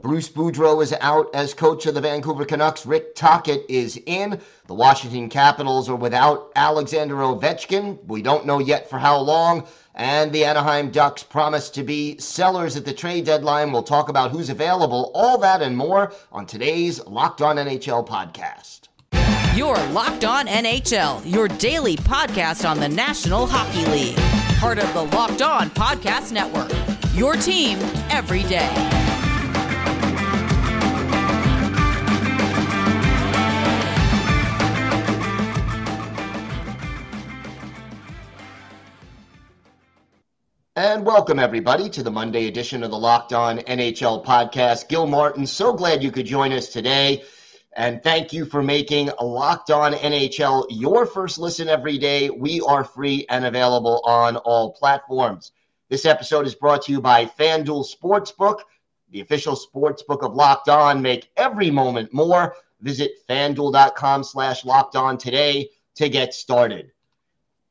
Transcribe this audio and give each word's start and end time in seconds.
Bruce 0.00 0.28
Boudreau 0.28 0.80
is 0.80 0.94
out 1.00 1.28
as 1.34 1.54
coach 1.54 1.84
of 1.86 1.94
the 1.94 2.00
Vancouver 2.00 2.44
Canucks. 2.44 2.86
Rick 2.86 3.16
Tocchet 3.16 3.64
is 3.68 4.00
in. 4.06 4.40
The 4.68 4.74
Washington 4.74 5.28
Capitals 5.28 5.88
are 5.88 5.96
without 5.96 6.52
Alexander 6.54 7.16
Ovechkin. 7.16 7.98
We 8.06 8.22
don't 8.22 8.46
know 8.46 8.60
yet 8.60 8.88
for 8.88 8.98
how 8.98 9.18
long. 9.18 9.66
And 9.96 10.30
the 10.30 10.44
Anaheim 10.44 10.90
Ducks 10.90 11.24
promise 11.24 11.68
to 11.70 11.82
be 11.82 12.16
sellers 12.18 12.76
at 12.76 12.84
the 12.84 12.92
trade 12.92 13.24
deadline. 13.24 13.72
We'll 13.72 13.82
talk 13.82 14.08
about 14.08 14.30
who's 14.30 14.50
available, 14.50 15.10
all 15.14 15.36
that 15.38 15.62
and 15.62 15.76
more 15.76 16.12
on 16.30 16.46
today's 16.46 17.04
Locked 17.04 17.42
On 17.42 17.56
NHL 17.56 18.06
podcast. 18.06 18.82
Your 19.56 19.76
Locked 19.88 20.24
On 20.24 20.46
NHL, 20.46 21.22
your 21.28 21.48
daily 21.48 21.96
podcast 21.96 22.68
on 22.68 22.78
the 22.78 22.88
National 22.88 23.48
Hockey 23.48 23.84
League. 23.90 24.16
Part 24.60 24.78
of 24.78 24.92
the 24.94 25.02
Locked 25.16 25.42
On 25.42 25.68
Podcast 25.70 26.30
Network. 26.30 26.70
Your 27.14 27.34
team 27.34 27.78
every 28.10 28.44
day. 28.44 29.07
And 40.78 41.04
welcome, 41.04 41.40
everybody, 41.40 41.90
to 41.90 42.04
the 42.04 42.10
Monday 42.12 42.46
edition 42.46 42.84
of 42.84 42.92
the 42.92 42.96
Locked 42.96 43.32
On 43.32 43.58
NHL 43.58 44.24
podcast. 44.24 44.88
Gil 44.88 45.08
Martin, 45.08 45.44
so 45.44 45.72
glad 45.72 46.04
you 46.04 46.12
could 46.12 46.24
join 46.24 46.52
us 46.52 46.68
today. 46.68 47.24
And 47.72 48.00
thank 48.00 48.32
you 48.32 48.44
for 48.44 48.62
making 48.62 49.10
Locked 49.20 49.72
On 49.72 49.92
NHL 49.92 50.66
your 50.70 51.04
first 51.04 51.36
listen 51.36 51.68
every 51.68 51.98
day. 51.98 52.30
We 52.30 52.60
are 52.60 52.84
free 52.84 53.26
and 53.28 53.44
available 53.44 54.00
on 54.04 54.36
all 54.36 54.70
platforms. 54.70 55.50
This 55.88 56.06
episode 56.06 56.46
is 56.46 56.54
brought 56.54 56.82
to 56.82 56.92
you 56.92 57.00
by 57.00 57.24
FanDuel 57.26 57.84
Sportsbook, 57.92 58.60
the 59.10 59.20
official 59.20 59.56
sportsbook 59.56 60.22
of 60.22 60.34
Locked 60.34 60.68
On. 60.68 61.02
Make 61.02 61.28
every 61.36 61.72
moment 61.72 62.14
more. 62.14 62.54
Visit 62.82 63.10
fanduel.com 63.28 64.22
slash 64.22 64.64
locked 64.64 64.94
on 64.94 65.18
today 65.18 65.70
to 65.96 66.08
get 66.08 66.34
started. 66.34 66.92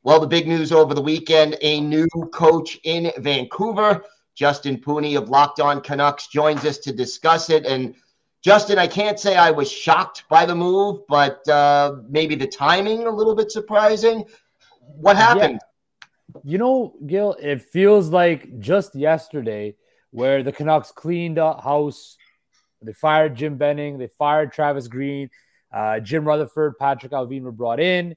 Well, 0.07 0.21
the 0.21 0.25
big 0.25 0.47
news 0.47 0.71
over 0.71 0.93
the 0.93 1.01
weekend 1.01 1.57
a 1.61 1.81
new 1.81 2.07
coach 2.31 2.79
in 2.85 3.11
Vancouver. 3.17 4.05
Justin 4.35 4.77
Pooni 4.77 5.17
of 5.17 5.27
Locked 5.27 5.59
On 5.59 5.81
Canucks 5.81 6.27
joins 6.27 6.63
us 6.63 6.77
to 6.77 6.93
discuss 6.93 7.49
it. 7.49 7.65
And 7.65 7.93
Justin, 8.41 8.79
I 8.79 8.87
can't 8.87 9.19
say 9.19 9.35
I 9.35 9.51
was 9.51 9.69
shocked 9.69 10.23
by 10.29 10.45
the 10.45 10.55
move, 10.55 11.01
but 11.09 11.45
uh, 11.49 11.97
maybe 12.07 12.35
the 12.35 12.47
timing 12.47 13.05
a 13.05 13.09
little 13.09 13.35
bit 13.35 13.51
surprising. 13.51 14.23
What 14.79 15.17
happened? 15.17 15.59
Yeah. 16.33 16.41
You 16.45 16.57
know, 16.57 16.95
Gil, 17.05 17.35
it 17.41 17.63
feels 17.63 18.07
like 18.07 18.61
just 18.61 18.95
yesterday 18.95 19.75
where 20.11 20.41
the 20.41 20.53
Canucks 20.53 20.89
cleaned 20.89 21.37
up 21.37 21.61
house. 21.61 22.15
They 22.81 22.93
fired 22.93 23.35
Jim 23.35 23.57
Benning, 23.57 23.97
they 23.97 24.07
fired 24.07 24.53
Travis 24.53 24.87
Green, 24.87 25.29
uh, 25.69 25.99
Jim 25.99 26.23
Rutherford, 26.23 26.77
Patrick 26.79 27.11
Allvin 27.11 27.41
were 27.41 27.51
brought 27.51 27.81
in. 27.81 28.15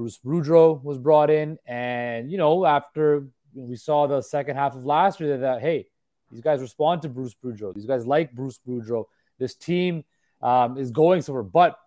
Bruce 0.00 0.18
Boudreau 0.24 0.82
was 0.82 0.96
brought 0.96 1.28
in, 1.28 1.58
and 1.66 2.30
you 2.30 2.38
know, 2.38 2.64
after 2.64 3.26
we 3.52 3.76
saw 3.76 4.06
the 4.06 4.22
second 4.22 4.56
half 4.56 4.74
of 4.74 4.86
last 4.86 5.20
year, 5.20 5.36
that 5.36 5.60
hey, 5.60 5.88
these 6.32 6.40
guys 6.40 6.62
respond 6.62 7.02
to 7.02 7.10
Bruce 7.10 7.36
Boudreau. 7.44 7.74
These 7.74 7.84
guys 7.84 8.06
like 8.06 8.32
Bruce 8.32 8.58
Boudreau. 8.66 9.04
This 9.38 9.54
team 9.54 10.04
um, 10.40 10.78
is 10.78 10.90
going 10.90 11.20
somewhere. 11.20 11.42
But 11.42 11.78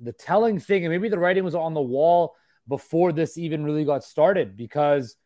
the 0.00 0.12
telling 0.12 0.60
thing, 0.60 0.84
and 0.84 0.92
maybe 0.92 1.08
the 1.08 1.18
writing 1.18 1.42
was 1.42 1.56
on 1.56 1.74
the 1.74 1.82
wall 1.82 2.36
before 2.68 3.10
this 3.10 3.36
even 3.36 3.64
really 3.64 3.84
got 3.84 4.04
started, 4.04 4.56
because 4.56 5.16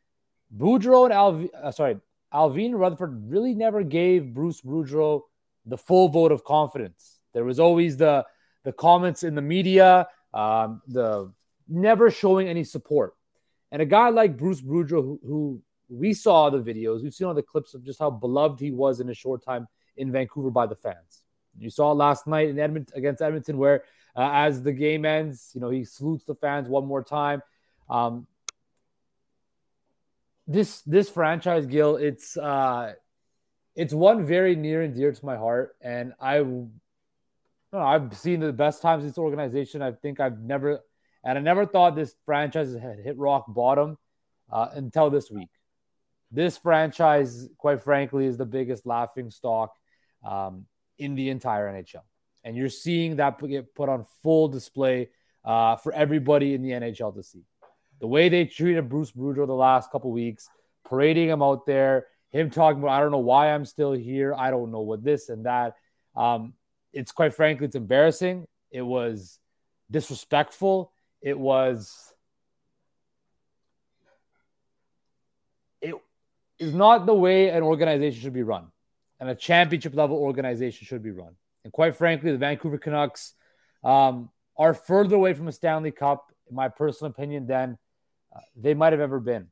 Boudreau 0.57 1.05
and 1.05 1.13
Alv, 1.13 1.47
uh, 1.63 1.73
sorry, 1.73 1.99
Allvin 2.33 2.75
Rutherford 2.75 3.31
really 3.31 3.55
never 3.55 3.83
gave 3.83 4.33
Bruce 4.33 4.63
Boudreau 4.63 5.25
the 5.67 5.77
full 5.77 6.09
vote 6.09 6.33
of 6.33 6.43
confidence. 6.43 7.21
There 7.35 7.45
was 7.45 7.61
always 7.61 7.99
the 7.99 8.25
the 8.65 8.73
comments 8.73 9.25
in 9.25 9.35
the 9.35 9.43
media, 9.43 10.09
um, 10.33 10.81
the 10.89 11.35
never 11.69 12.11
showing 12.11 12.49
any 12.49 12.65
support. 12.65 13.15
And 13.73 13.83
a 13.83 13.87
guy 13.87 14.11
like 14.11 14.37
Bruce 14.37 14.61
Boudreau, 14.61 15.03
who, 15.03 15.21
who 15.25 15.63
we 15.89 16.15
saw 16.15 16.51
the 16.51 16.59
videos, 16.59 17.03
we've 17.03 17.15
seen 17.15 17.27
all 17.27 17.35
the 17.35 17.43
clips 17.43 17.75
of 17.75 17.85
just 17.85 17.99
how 17.99 18.11
beloved 18.11 18.61
he 18.61 18.71
was 18.71 19.01
in 19.01 19.09
a 19.09 19.15
short 19.15 19.45
time 19.45 19.67
in 19.97 20.13
Vancouver 20.13 20.51
by 20.51 20.67
the 20.67 20.77
fans. 20.77 21.23
You 21.59 21.71
saw 21.71 21.93
last 21.93 22.27
night 22.27 22.49
in 22.49 22.59
Edmonton 22.59 22.97
against 22.97 23.23
Edmonton, 23.23 23.57
where 23.57 23.85
uh, 24.15 24.31
as 24.33 24.63
the 24.63 24.73
game 24.73 25.05
ends, 25.05 25.51
you 25.55 25.61
know 25.61 25.71
he 25.71 25.85
salutes 25.85 26.25
the 26.25 26.35
fans 26.35 26.69
one 26.69 26.87
more 26.87 27.03
time. 27.03 27.43
Um, 27.89 28.27
this 30.47 30.83
this 30.83 31.09
franchise, 31.09 31.67
Gil, 31.67 31.97
it's 31.97 32.37
uh, 32.37 32.93
it's 33.75 33.95
one 33.95 34.27
very 34.27 34.55
near 34.55 34.83
and 34.83 34.95
dear 34.95 35.13
to 35.13 35.25
my 35.25 35.37
heart, 35.37 35.77
and 35.81 36.13
I, 36.21 36.39
know, 36.41 36.71
I've 37.73 38.17
seen 38.17 38.41
the 38.41 38.53
best 38.53 38.83
times 38.83 39.03
in 39.03 39.11
this 39.11 39.19
organization. 39.19 39.83
I 39.83 39.93
think 39.93 40.21
I've 40.21 40.39
never 40.39 40.81
and 41.25 41.39
I 41.39 41.41
never 41.41 41.67
thought 41.67 41.97
this 41.97 42.15
franchise 42.25 42.75
had 42.75 42.99
hit 42.99 43.19
rock 43.19 43.45
bottom 43.49 43.99
uh, 44.51 44.69
until 44.73 45.11
this 45.11 45.31
week. 45.31 45.49
This 46.31 46.57
franchise, 46.59 47.49
quite 47.59 47.83
frankly, 47.83 48.27
is 48.27 48.37
the 48.37 48.47
biggest 48.47 48.87
laughing 48.87 49.31
stock 49.31 49.75
um, 50.25 50.67
in 50.99 51.15
the 51.15 51.31
entire 51.31 51.73
NHL. 51.73 52.03
And 52.45 52.57
you're 52.57 52.69
seeing 52.69 53.17
that 53.17 53.41
get 53.49 53.75
put 53.75 53.89
on 53.89 54.07
full 54.23 54.49
display 54.49 55.09
uh, 55.45 55.77
for 55.77 55.93
everybody 55.93 56.55
in 56.55 56.63
the 56.63 56.71
NHL 56.71 57.15
to 57.15 57.23
see. 57.23 57.45
The 58.01 58.07
way 58.07 58.29
they 58.29 58.45
treated 58.45 58.89
Bruce 58.89 59.13
Boudreau 59.13 59.47
the 59.47 59.55
last 59.55 59.91
couple 59.91 60.11
weeks, 60.11 60.49
parading 60.89 61.29
him 61.29 61.43
out 61.43 61.67
there, 61.67 62.07
him 62.31 62.51
talking 62.51 62.83
about, 62.83 62.91
I 62.93 63.01
don't 63.01 63.13
know 63.13 63.19
why 63.19 63.53
I'm 63.53 63.65
still 63.65 63.93
here. 63.93 64.35
I 64.35 64.51
don't 64.51 64.71
know 64.71 64.81
what 64.81 65.03
this 65.03 65.29
and 65.29 65.47
that. 65.47 65.75
Um, 66.15 66.55
it's 66.93 67.13
quite 67.13 67.35
frankly, 67.35 67.67
it's 67.67 67.77
embarrassing. 67.77 68.47
It 68.71 68.83
was 68.83 69.39
disrespectful 69.91 70.93
it 71.21 71.39
was 71.39 72.13
it 75.81 75.95
is 76.59 76.75
not 76.75 77.07
the 77.07 77.15
way 77.15 77.51
an 77.51 77.63
organization 77.63 78.21
should 78.21 78.33
be 78.33 78.43
run 78.43 78.71
and 79.21 79.29
a 79.29 79.35
championship 79.35 79.95
level 79.95 80.17
organization 80.17 80.87
should 80.87 81.03
be 81.03 81.11
run. 81.11 81.35
And 81.65 81.73
quite 81.73 81.97
frankly 81.97 82.33
the 82.33 82.39
vancouver 82.39 82.79
canucks 82.79 83.35
um, 83.83 84.31
are 84.57 84.75
further 84.75 85.17
away 85.17 85.35
from 85.35 85.49
a 85.49 85.53
stanley 85.53 85.91
cup 85.91 86.33
in 86.49 86.55
my 86.55 86.69
personal 86.69 87.11
opinion 87.11 87.47
than 87.47 87.79
uh, 88.35 88.41
they 88.55 88.75
might 88.75 88.93
have 88.93 89.01
ever 89.01 89.21
been 89.21 89.49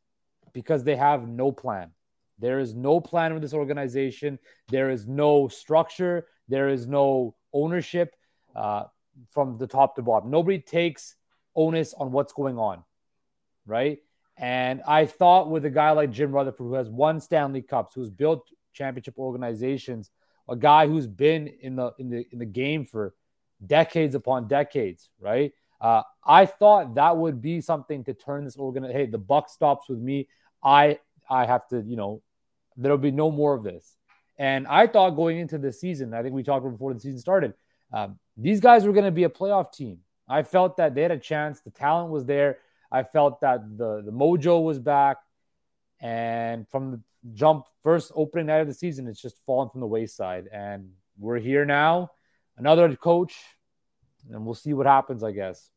because 0.52 0.84
they 0.84 0.96
have 0.96 1.28
no 1.28 1.50
plan. 1.50 1.90
There 2.38 2.58
is 2.60 2.74
no 2.74 3.00
plan 3.00 3.32
with 3.32 3.42
this 3.42 3.54
organization. 3.54 4.38
There 4.68 4.90
is 4.90 5.06
no 5.06 5.48
structure. 5.48 6.26
There 6.48 6.68
is 6.68 6.86
no 6.86 7.34
ownership 7.52 8.14
uh, 8.54 8.84
from 9.30 9.56
the 9.58 9.66
top 9.66 9.96
to 9.96 10.02
bottom. 10.02 10.30
Nobody 10.30 10.58
takes 10.58 11.14
onus 11.56 11.94
on 11.94 12.12
what's 12.12 12.32
going 12.32 12.58
on, 12.58 12.84
right? 13.66 13.98
And 14.36 14.82
I 14.86 15.06
thought 15.06 15.50
with 15.50 15.64
a 15.64 15.70
guy 15.70 15.92
like 15.92 16.10
Jim 16.10 16.32
Rutherford, 16.32 16.66
who 16.66 16.74
has 16.74 16.90
won 16.90 17.20
Stanley 17.20 17.62
Cups, 17.62 17.94
who's 17.94 18.10
built 18.10 18.48
championship 18.72 19.14
organizations, 19.18 20.10
a 20.48 20.56
guy 20.56 20.86
who's 20.86 21.06
been 21.06 21.48
in 21.60 21.76
the 21.76 21.92
in 21.98 22.10
the 22.10 22.26
in 22.32 22.38
the 22.38 22.46
game 22.46 22.84
for 22.84 23.14
decades 23.64 24.14
upon 24.14 24.48
decades, 24.48 25.10
right? 25.20 25.52
Uh, 25.80 26.02
I 26.26 26.46
thought 26.46 26.94
that 26.96 27.16
would 27.16 27.40
be 27.40 27.60
something 27.60 28.04
to 28.04 28.14
turn 28.14 28.44
this 28.44 28.56
organ. 28.56 28.84
Hey, 28.84 29.06
the 29.06 29.18
buck 29.18 29.48
stops 29.48 29.88
with 29.88 29.98
me. 29.98 30.28
I 30.62 30.98
I 31.28 31.46
have 31.46 31.66
to, 31.68 31.82
you 31.82 31.96
know, 31.96 32.22
there'll 32.76 32.98
be 32.98 33.10
no 33.10 33.30
more 33.30 33.54
of 33.54 33.62
this. 33.62 33.96
And 34.36 34.66
I 34.66 34.86
thought 34.86 35.10
going 35.10 35.38
into 35.38 35.58
the 35.58 35.72
season, 35.72 36.12
I 36.12 36.22
think 36.22 36.34
we 36.34 36.42
talked 36.42 36.68
before 36.68 36.92
the 36.92 37.00
season 37.00 37.20
started, 37.20 37.54
um, 37.92 38.18
these 38.36 38.60
guys 38.60 38.84
were 38.84 38.92
going 38.92 39.04
to 39.04 39.12
be 39.12 39.24
a 39.24 39.28
playoff 39.28 39.72
team. 39.72 39.98
I 40.28 40.42
felt 40.42 40.76
that 40.78 40.94
they 40.94 41.02
had 41.02 41.10
a 41.10 41.18
chance. 41.18 41.60
The 41.60 41.70
talent 41.70 42.10
was 42.10 42.24
there. 42.24 42.58
I 42.90 43.02
felt 43.02 43.40
that 43.40 43.76
the 43.76 44.02
the 44.04 44.12
mojo 44.12 44.62
was 44.62 44.78
back, 44.78 45.18
and 46.00 46.66
from 46.68 46.90
the 46.92 47.00
jump 47.32 47.66
first 47.82 48.12
opening 48.14 48.46
night 48.46 48.60
of 48.60 48.66
the 48.66 48.74
season, 48.74 49.06
it's 49.06 49.20
just 49.20 49.36
fallen 49.46 49.68
from 49.68 49.80
the 49.80 49.86
wayside. 49.86 50.48
And 50.52 50.90
we're 51.18 51.38
here 51.38 51.64
now, 51.64 52.12
another 52.56 52.94
coach, 52.96 53.34
and 54.30 54.44
we'll 54.44 54.54
see 54.54 54.72
what 54.72 54.86
happens. 54.86 55.22
I 55.22 55.32
guess. 55.32 55.70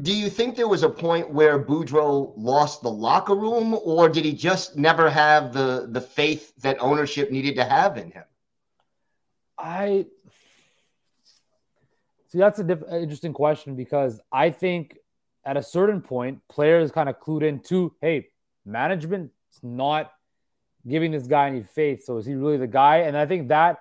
Do 0.00 0.14
you 0.14 0.30
think 0.30 0.56
there 0.56 0.68
was 0.68 0.84
a 0.84 0.88
point 0.88 1.30
where 1.30 1.62
Boudreau 1.62 2.32
lost 2.36 2.80
the 2.80 2.90
locker 2.90 3.34
room, 3.34 3.78
or 3.84 4.08
did 4.08 4.24
he 4.24 4.32
just 4.32 4.76
never 4.76 5.10
have 5.10 5.52
the 5.52 5.86
the 5.90 6.00
faith 6.00 6.54
that 6.62 6.78
ownership 6.80 7.30
needed 7.30 7.56
to 7.56 7.64
have 7.64 7.98
in 7.98 8.10
him? 8.10 8.24
I 9.58 10.06
See, 12.32 12.38
that's 12.38 12.58
a 12.58 12.64
diff- 12.64 12.82
interesting 12.90 13.34
question 13.34 13.76
because 13.76 14.18
I 14.32 14.48
think 14.48 14.96
at 15.44 15.58
a 15.58 15.62
certain 15.62 16.00
point, 16.00 16.40
players 16.48 16.90
kind 16.90 17.10
of 17.10 17.20
clued 17.20 17.42
into, 17.42 17.94
hey, 18.00 18.28
management's 18.64 19.34
not 19.62 20.10
giving 20.88 21.10
this 21.10 21.26
guy 21.26 21.48
any 21.48 21.62
faith. 21.62 22.06
So 22.06 22.16
is 22.16 22.24
he 22.24 22.32
really 22.34 22.56
the 22.56 22.66
guy? 22.66 22.98
And 23.00 23.18
I 23.18 23.26
think 23.26 23.48
that 23.48 23.80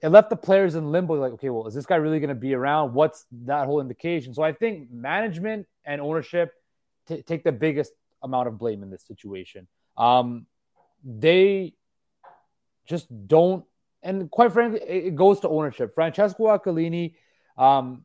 it 0.00 0.10
left 0.10 0.30
the 0.30 0.36
players 0.36 0.76
in 0.76 0.92
limbo. 0.92 1.14
Like, 1.14 1.32
okay, 1.32 1.50
well, 1.50 1.66
is 1.66 1.74
this 1.74 1.84
guy 1.84 1.96
really 1.96 2.20
going 2.20 2.28
to 2.28 2.36
be 2.36 2.54
around? 2.54 2.94
What's 2.94 3.26
that 3.46 3.66
whole 3.66 3.80
indication? 3.80 4.32
So 4.32 4.44
I 4.44 4.52
think 4.52 4.92
management 4.92 5.66
and 5.84 6.00
ownership 6.00 6.52
t- 7.08 7.22
take 7.22 7.42
the 7.42 7.50
biggest 7.50 7.90
amount 8.22 8.46
of 8.46 8.56
blame 8.56 8.84
in 8.84 8.90
this 8.90 9.02
situation. 9.02 9.66
Um, 9.96 10.46
they 11.04 11.74
just 12.86 13.08
don't. 13.26 13.64
And 14.06 14.30
quite 14.30 14.52
frankly, 14.52 14.80
it 14.86 15.16
goes 15.16 15.40
to 15.40 15.48
ownership. 15.48 15.92
Francesco 15.92 16.44
Aquilini, 16.44 17.14
um, 17.58 18.04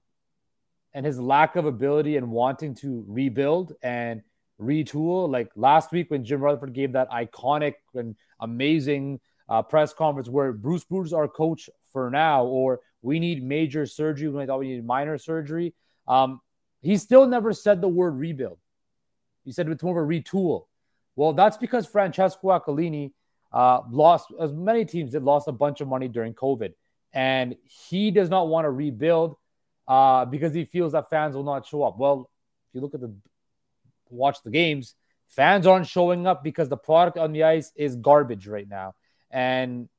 and 0.95 1.05
his 1.05 1.19
lack 1.19 1.55
of 1.55 1.65
ability 1.65 2.17
and 2.17 2.31
wanting 2.31 2.73
to 2.75 3.05
rebuild 3.07 3.73
and 3.83 4.23
retool. 4.59 5.29
Like 5.29 5.51
last 5.55 5.91
week 5.91 6.09
when 6.09 6.25
Jim 6.25 6.41
Rutherford 6.41 6.73
gave 6.73 6.93
that 6.93 7.11
iconic 7.11 7.75
and 7.93 8.15
amazing 8.39 9.19
uh, 9.47 9.61
press 9.61 9.93
conference 9.93 10.27
where 10.27 10.51
Bruce 10.51 10.83
Bruce 10.83 11.13
our 11.13 11.27
coach 11.27 11.69
for 11.93 12.09
now, 12.09 12.45
or 12.45 12.79
we 13.03 13.19
need 13.19 13.43
major 13.43 13.85
surgery 13.85 14.27
when 14.27 14.41
I 14.41 14.47
thought 14.47 14.59
we 14.59 14.69
needed 14.69 14.85
minor 14.85 15.19
surgery. 15.19 15.75
Um, 16.07 16.41
he 16.81 16.97
still 16.97 17.27
never 17.27 17.53
said 17.53 17.79
the 17.79 17.87
word 17.87 18.17
rebuild. 18.17 18.57
He 19.45 19.51
said 19.51 19.69
it's 19.69 19.83
more 19.83 20.01
of 20.01 20.09
a 20.09 20.11
retool. 20.11 20.65
Well, 21.15 21.33
that's 21.33 21.57
because 21.57 21.85
Francesco 21.85 22.47
Aquilini 22.47 23.11
uh, 23.51 23.81
lost, 23.89 24.27
as 24.39 24.53
many 24.53 24.85
teams 24.85 25.11
that 25.13 25.23
lost 25.23 25.47
a 25.47 25.51
bunch 25.51 25.81
of 25.81 25.87
money 25.87 26.07
during 26.07 26.33
COVID. 26.33 26.73
And 27.13 27.55
he 27.63 28.11
does 28.11 28.29
not 28.29 28.47
want 28.47 28.65
to 28.65 28.71
rebuild 28.71 29.35
uh, 29.87 30.25
because 30.25 30.53
he 30.53 30.65
feels 30.65 30.93
that 30.93 31.09
fans 31.09 31.35
will 31.35 31.43
not 31.43 31.65
show 31.65 31.83
up. 31.83 31.97
Well, 31.97 32.29
if 32.69 32.75
you 32.75 32.81
look 32.81 32.93
at 32.93 33.01
the 33.01 33.13
watch 34.09 34.41
the 34.43 34.49
games, 34.49 34.95
fans 35.27 35.67
aren't 35.67 35.87
showing 35.87 36.27
up 36.27 36.43
because 36.43 36.69
the 36.69 36.77
product 36.77 37.17
on 37.17 37.33
the 37.33 37.43
ice 37.43 37.71
is 37.75 37.95
garbage 37.95 38.47
right 38.47 38.67
now. 38.67 38.95
And 39.29 39.89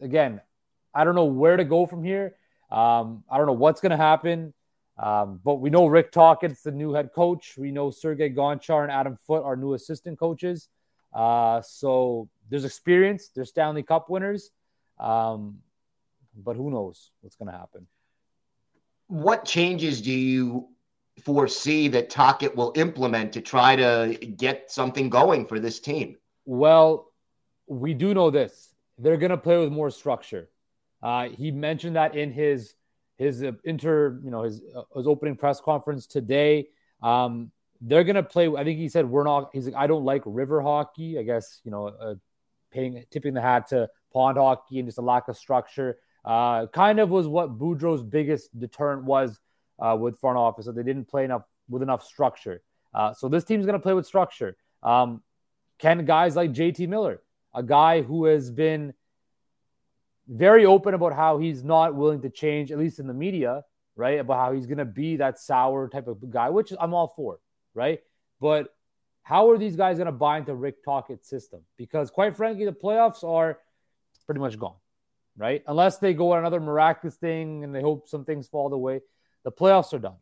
again, 0.00 0.40
I 0.94 1.04
don't 1.04 1.14
know 1.14 1.24
where 1.24 1.56
to 1.56 1.64
go 1.64 1.86
from 1.86 2.04
here. 2.04 2.36
Um, 2.70 3.24
I 3.30 3.38
don't 3.38 3.46
know 3.46 3.52
what's 3.52 3.80
going 3.80 3.90
to 3.90 3.96
happen. 3.96 4.52
Um, 4.96 5.40
but 5.44 5.56
we 5.56 5.70
know 5.70 5.86
Rick 5.86 6.12
Tocchet's 6.12 6.62
the 6.62 6.70
new 6.70 6.92
head 6.92 7.10
coach. 7.12 7.54
We 7.58 7.72
know 7.72 7.90
Sergei 7.90 8.30
Gonchar 8.30 8.82
and 8.82 8.92
Adam 8.92 9.16
Foote 9.26 9.44
are 9.44 9.56
new 9.56 9.74
assistant 9.74 10.18
coaches. 10.18 10.68
Uh, 11.12 11.60
so 11.62 12.28
there's 12.50 12.64
experience. 12.64 13.30
There's 13.34 13.48
Stanley 13.48 13.82
Cup 13.82 14.10
winners. 14.10 14.50
Um, 14.98 15.58
but 16.36 16.56
who 16.56 16.70
knows 16.70 17.10
what's 17.20 17.36
going 17.36 17.50
to 17.50 17.56
happen? 17.56 17.86
What 19.08 19.44
changes 19.44 20.00
do 20.00 20.12
you 20.12 20.68
foresee 21.22 21.88
that 21.88 22.10
Tocchet 22.10 22.56
will 22.56 22.72
implement 22.74 23.32
to 23.34 23.40
try 23.40 23.76
to 23.76 24.16
get 24.36 24.70
something 24.70 25.08
going 25.08 25.46
for 25.46 25.60
this 25.60 25.78
team? 25.78 26.16
Well, 26.44 27.12
we 27.66 27.94
do 27.94 28.14
know 28.14 28.30
this. 28.30 28.74
They're 28.98 29.16
going 29.16 29.30
to 29.30 29.36
play 29.36 29.58
with 29.58 29.72
more 29.72 29.90
structure. 29.90 30.48
Uh, 31.02 31.28
he 31.28 31.50
mentioned 31.50 31.96
that 31.96 32.16
in 32.16 32.32
his 32.32 32.74
his 33.16 33.42
uh, 33.42 33.52
inter, 33.64 34.18
you 34.24 34.30
know, 34.30 34.42
his 34.42 34.62
uh, 34.74 34.82
his 34.96 35.06
opening 35.06 35.36
press 35.36 35.60
conference 35.60 36.06
today. 36.06 36.68
Um, 37.02 37.52
they're 37.80 38.04
gonna 38.04 38.22
play. 38.22 38.48
I 38.48 38.64
think 38.64 38.78
he 38.78 38.88
said 38.88 39.08
we're 39.08 39.24
not. 39.24 39.50
He's 39.52 39.66
like, 39.66 39.74
I 39.74 39.86
don't 39.86 40.04
like 40.04 40.22
river 40.24 40.62
hockey. 40.62 41.18
I 41.18 41.22
guess 41.22 41.60
you 41.64 41.70
know, 41.70 41.88
uh, 41.88 42.14
paying 42.74 43.04
tipping 43.10 43.34
the 43.34 43.40
hat 43.40 43.68
to 43.68 43.88
pond 44.12 44.36
hockey 44.36 44.78
and 44.78 44.88
just 44.88 44.98
a 44.98 45.02
lack 45.02 45.28
of 45.28 45.36
structure. 45.36 45.96
Uh, 46.24 46.66
kind 46.66 47.00
of 47.00 47.10
was 47.10 47.26
what 47.26 47.58
Boudreau's 47.58 48.02
biggest 48.02 48.58
deterrent 48.58 49.04
was 49.04 49.40
uh, 49.78 49.96
with 49.98 50.18
front 50.18 50.38
office. 50.38 50.66
So 50.66 50.72
they 50.72 50.82
didn't 50.82 51.06
play 51.06 51.24
enough 51.24 51.46
with 51.68 51.82
enough 51.82 52.04
structure. 52.04 52.62
Uh, 52.92 53.12
so 53.14 53.28
this 53.28 53.44
team's 53.44 53.66
gonna 53.66 53.78
play 53.78 53.94
with 53.94 54.06
structure. 54.06 54.56
Um, 54.82 55.22
can 55.78 56.04
guys 56.04 56.36
like 56.36 56.52
JT 56.52 56.88
Miller, 56.88 57.22
a 57.54 57.62
guy 57.62 58.02
who 58.02 58.26
has 58.26 58.50
been 58.50 58.94
very 60.28 60.64
open 60.64 60.94
about 60.94 61.12
how 61.12 61.38
he's 61.38 61.62
not 61.62 61.94
willing 61.94 62.22
to 62.22 62.30
change, 62.30 62.72
at 62.72 62.78
least 62.78 62.98
in 62.98 63.06
the 63.06 63.14
media, 63.14 63.64
right? 63.96 64.18
About 64.20 64.38
how 64.38 64.52
he's 64.52 64.66
going 64.66 64.78
to 64.78 64.84
be 64.84 65.16
that 65.16 65.38
sour 65.38 65.88
type 65.88 66.06
of 66.06 66.30
guy, 66.30 66.50
which 66.50 66.72
I'm 66.78 66.94
all 66.94 67.08
for, 67.08 67.40
right? 67.74 68.00
But 68.40 68.73
how 69.24 69.50
are 69.50 69.58
these 69.58 69.74
guys 69.74 69.96
going 69.96 70.06
to 70.06 70.12
buy 70.12 70.38
into 70.38 70.54
Rick 70.54 70.84
Tocchet's 70.84 71.28
system? 71.28 71.62
Because 71.76 72.10
quite 72.10 72.36
frankly, 72.36 72.66
the 72.66 72.72
playoffs 72.72 73.24
are 73.24 73.58
pretty 74.26 74.40
much 74.40 74.58
gone, 74.58 74.76
right? 75.36 75.64
Unless 75.66 75.98
they 75.98 76.12
go 76.12 76.32
on 76.32 76.40
another 76.40 76.60
miraculous 76.60 77.16
thing 77.16 77.64
and 77.64 77.74
they 77.74 77.80
hope 77.80 78.06
some 78.06 78.24
things 78.24 78.46
fall 78.46 78.68
the 78.68 78.78
way, 78.78 79.00
the 79.42 79.50
playoffs 79.50 79.92
are 79.94 79.98
done. 79.98 80.16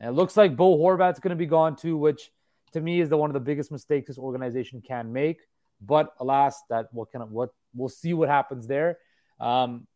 And 0.00 0.10
it 0.10 0.12
looks 0.12 0.36
like 0.36 0.56
Bo 0.56 0.76
Horvat's 0.76 1.20
going 1.20 1.30
to 1.30 1.36
be 1.36 1.46
gone 1.46 1.76
too, 1.76 1.96
which 1.96 2.30
to 2.72 2.80
me 2.80 3.00
is 3.00 3.08
the 3.08 3.16
one 3.16 3.30
of 3.30 3.34
the 3.34 3.40
biggest 3.40 3.70
mistakes 3.70 4.08
this 4.08 4.18
organization 4.18 4.82
can 4.86 5.12
make. 5.12 5.40
But 5.80 6.12
alas, 6.18 6.60
that 6.70 6.88
what 6.92 7.08
of 7.14 7.30
what 7.30 7.50
we'll 7.72 7.88
see 7.88 8.14
what 8.14 8.28
happens 8.28 8.66
there. 8.66 8.98
Um, 9.38 9.86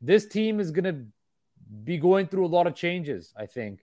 this 0.00 0.26
team 0.26 0.58
is 0.58 0.72
going 0.72 0.84
to 0.84 1.04
be 1.84 1.98
going 1.98 2.26
through 2.26 2.46
a 2.46 2.48
lot 2.48 2.66
of 2.66 2.74
changes, 2.74 3.32
I 3.36 3.46
think. 3.46 3.80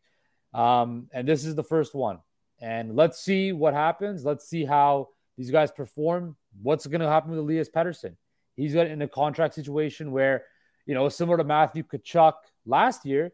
Um, 0.54 1.10
and 1.14 1.26
this 1.28 1.46
is 1.46 1.56
the 1.56 1.64
first 1.64 1.96
one. 1.96 2.20
And 2.62 2.96
let's 2.96 3.20
see 3.20 3.52
what 3.52 3.74
happens. 3.74 4.24
Let's 4.24 4.48
see 4.48 4.66
how 4.66 5.10
these 5.38 5.52
guys 5.52 5.72
perform. 5.72 6.36
What's 6.62 6.88
going 6.88 7.02
to 7.02 7.10
happen 7.10 7.32
with 7.32 7.40
Elias 7.40 7.70
Pettersson? 7.70 8.16
He's 8.56 8.74
got 8.74 8.88
in 8.88 9.02
a 9.02 9.08
contract 9.08 9.54
situation 9.54 10.12
where, 10.12 10.46
you 10.86 10.94
know, 10.94 11.10
similar 11.10 11.38
to 11.38 11.44
Matthew 11.44 11.84
Tkachuk 11.84 12.34
last 12.66 13.06
year, 13.06 13.34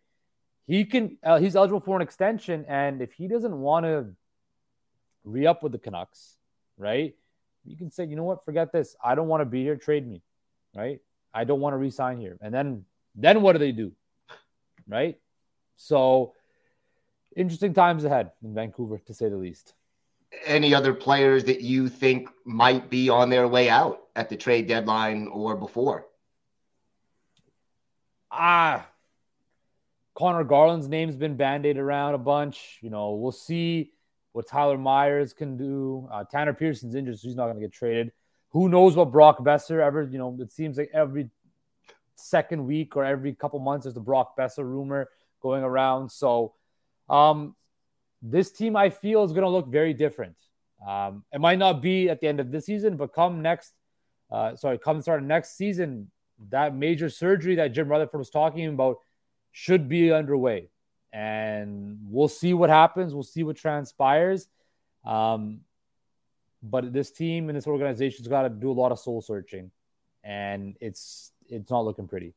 he 0.65 0.85
can 0.85 1.18
uh, 1.23 1.38
he's 1.38 1.56
eligible 1.56 1.79
for 1.79 1.95
an 1.95 2.01
extension, 2.01 2.65
and 2.68 3.01
if 3.01 3.13
he 3.13 3.27
doesn't 3.27 3.56
want 3.56 3.85
to 3.85 4.07
re 5.24 5.45
up 5.45 5.63
with 5.63 5.71
the 5.71 5.77
Canucks, 5.77 6.38
right? 6.77 7.13
You 7.65 7.77
can 7.77 7.91
say, 7.91 8.06
you 8.06 8.15
know 8.15 8.24
what, 8.24 8.45
forget 8.45 8.71
this. 8.71 8.95
I 9.03 9.15
don't 9.15 9.27
want 9.27 9.41
to 9.41 9.45
be 9.45 9.63
here. 9.63 9.75
Trade 9.75 10.07
me, 10.07 10.21
right? 10.75 11.00
I 11.33 11.44
don't 11.44 11.59
want 11.59 11.74
to 11.74 11.77
resign 11.77 12.19
here. 12.19 12.38
And 12.41 12.53
then 12.53 12.85
then 13.15 13.41
what 13.41 13.53
do 13.53 13.59
they 13.59 13.71
do? 13.71 13.91
Right? 14.88 15.19
So 15.75 16.33
interesting 17.35 17.73
times 17.73 18.03
ahead 18.03 18.31
in 18.43 18.53
Vancouver 18.53 18.99
to 19.05 19.13
say 19.13 19.29
the 19.29 19.37
least. 19.37 19.73
Any 20.45 20.73
other 20.73 20.93
players 20.93 21.43
that 21.45 21.61
you 21.61 21.89
think 21.89 22.29
might 22.45 22.89
be 22.89 23.09
on 23.09 23.29
their 23.29 23.47
way 23.47 23.69
out 23.69 23.99
at 24.15 24.29
the 24.29 24.37
trade 24.37 24.67
deadline 24.67 25.27
or 25.27 25.55
before? 25.57 26.07
Ah, 28.31 28.87
Conor 30.15 30.43
Garland's 30.43 30.87
name's 30.87 31.17
been 31.17 31.35
bandied 31.35 31.77
around 31.77 32.13
a 32.13 32.17
bunch. 32.17 32.79
You 32.81 32.89
know, 32.89 33.11
we'll 33.11 33.31
see 33.31 33.91
what 34.31 34.47
Tyler 34.47 34.77
Myers 34.77 35.33
can 35.33 35.57
do. 35.57 36.07
Uh, 36.11 36.23
Tanner 36.23 36.53
Pearson's 36.53 36.95
injured, 36.95 37.19
so 37.19 37.27
he's 37.27 37.35
not 37.35 37.45
going 37.45 37.55
to 37.55 37.61
get 37.61 37.73
traded. 37.73 38.11
Who 38.51 38.69
knows 38.69 38.95
what 38.95 39.11
Brock 39.11 39.39
Boeser 39.39 39.85
ever, 39.85 40.03
you 40.03 40.17
know, 40.17 40.37
it 40.39 40.51
seems 40.51 40.77
like 40.77 40.91
every 40.93 41.29
second 42.15 42.65
week 42.65 42.95
or 42.95 43.03
every 43.03 43.33
couple 43.33 43.59
months 43.59 43.85
there's 43.85 43.95
the 43.95 44.01
Brock 44.01 44.37
Boeser 44.37 44.63
rumor 44.63 45.09
going 45.41 45.63
around. 45.63 46.11
So 46.11 46.53
um, 47.11 47.55
this 48.21 48.51
team 48.51 48.75
I 48.75 48.89
feel 48.89 49.23
is 49.23 49.33
going 49.33 49.43
to 49.43 49.49
look 49.49 49.67
very 49.67 49.93
different. 49.93 50.37
Um, 50.87 51.23
it 51.31 51.41
might 51.41 51.59
not 51.59 51.81
be 51.81 52.09
at 52.09 52.21
the 52.21 52.27
end 52.27 52.39
of 52.39 52.51
this 52.51 52.65
season, 52.65 52.97
but 52.97 53.13
come 53.13 53.41
next, 53.41 53.73
uh, 54.31 54.55
sorry, 54.55 54.79
come 54.79 55.01
start 55.01 55.21
next 55.21 55.57
season, 55.57 56.09
that 56.50 56.75
major 56.75 57.09
surgery 57.09 57.55
that 57.55 57.74
Jim 57.74 57.88
Rutherford 57.88 58.19
was 58.19 58.29
talking 58.29 58.65
about 58.67 58.97
should 59.51 59.88
be 59.88 60.12
underway. 60.12 60.69
And 61.13 62.00
we'll 62.05 62.29
see 62.29 62.53
what 62.53 62.69
happens. 62.69 63.13
We'll 63.13 63.24
see 63.24 63.43
what 63.43 63.57
transpires. 63.57 64.47
Um, 65.05 65.62
but 66.63 66.93
this 66.93 67.12
team 67.12 67.50
and 67.50 67.57
this 67.57 67.67
organization's 67.67 68.27
got 68.27 68.43
to 68.43 68.50
do 68.50 68.71
a 68.71 68.74
lot 68.74 68.91
of 68.91 69.00
soul 69.00 69.21
searching, 69.21 69.71
and 70.24 70.77
it's 70.79 71.31
it's 71.50 71.69
not 71.69 71.83
looking 71.83 72.07
pretty. 72.07 72.33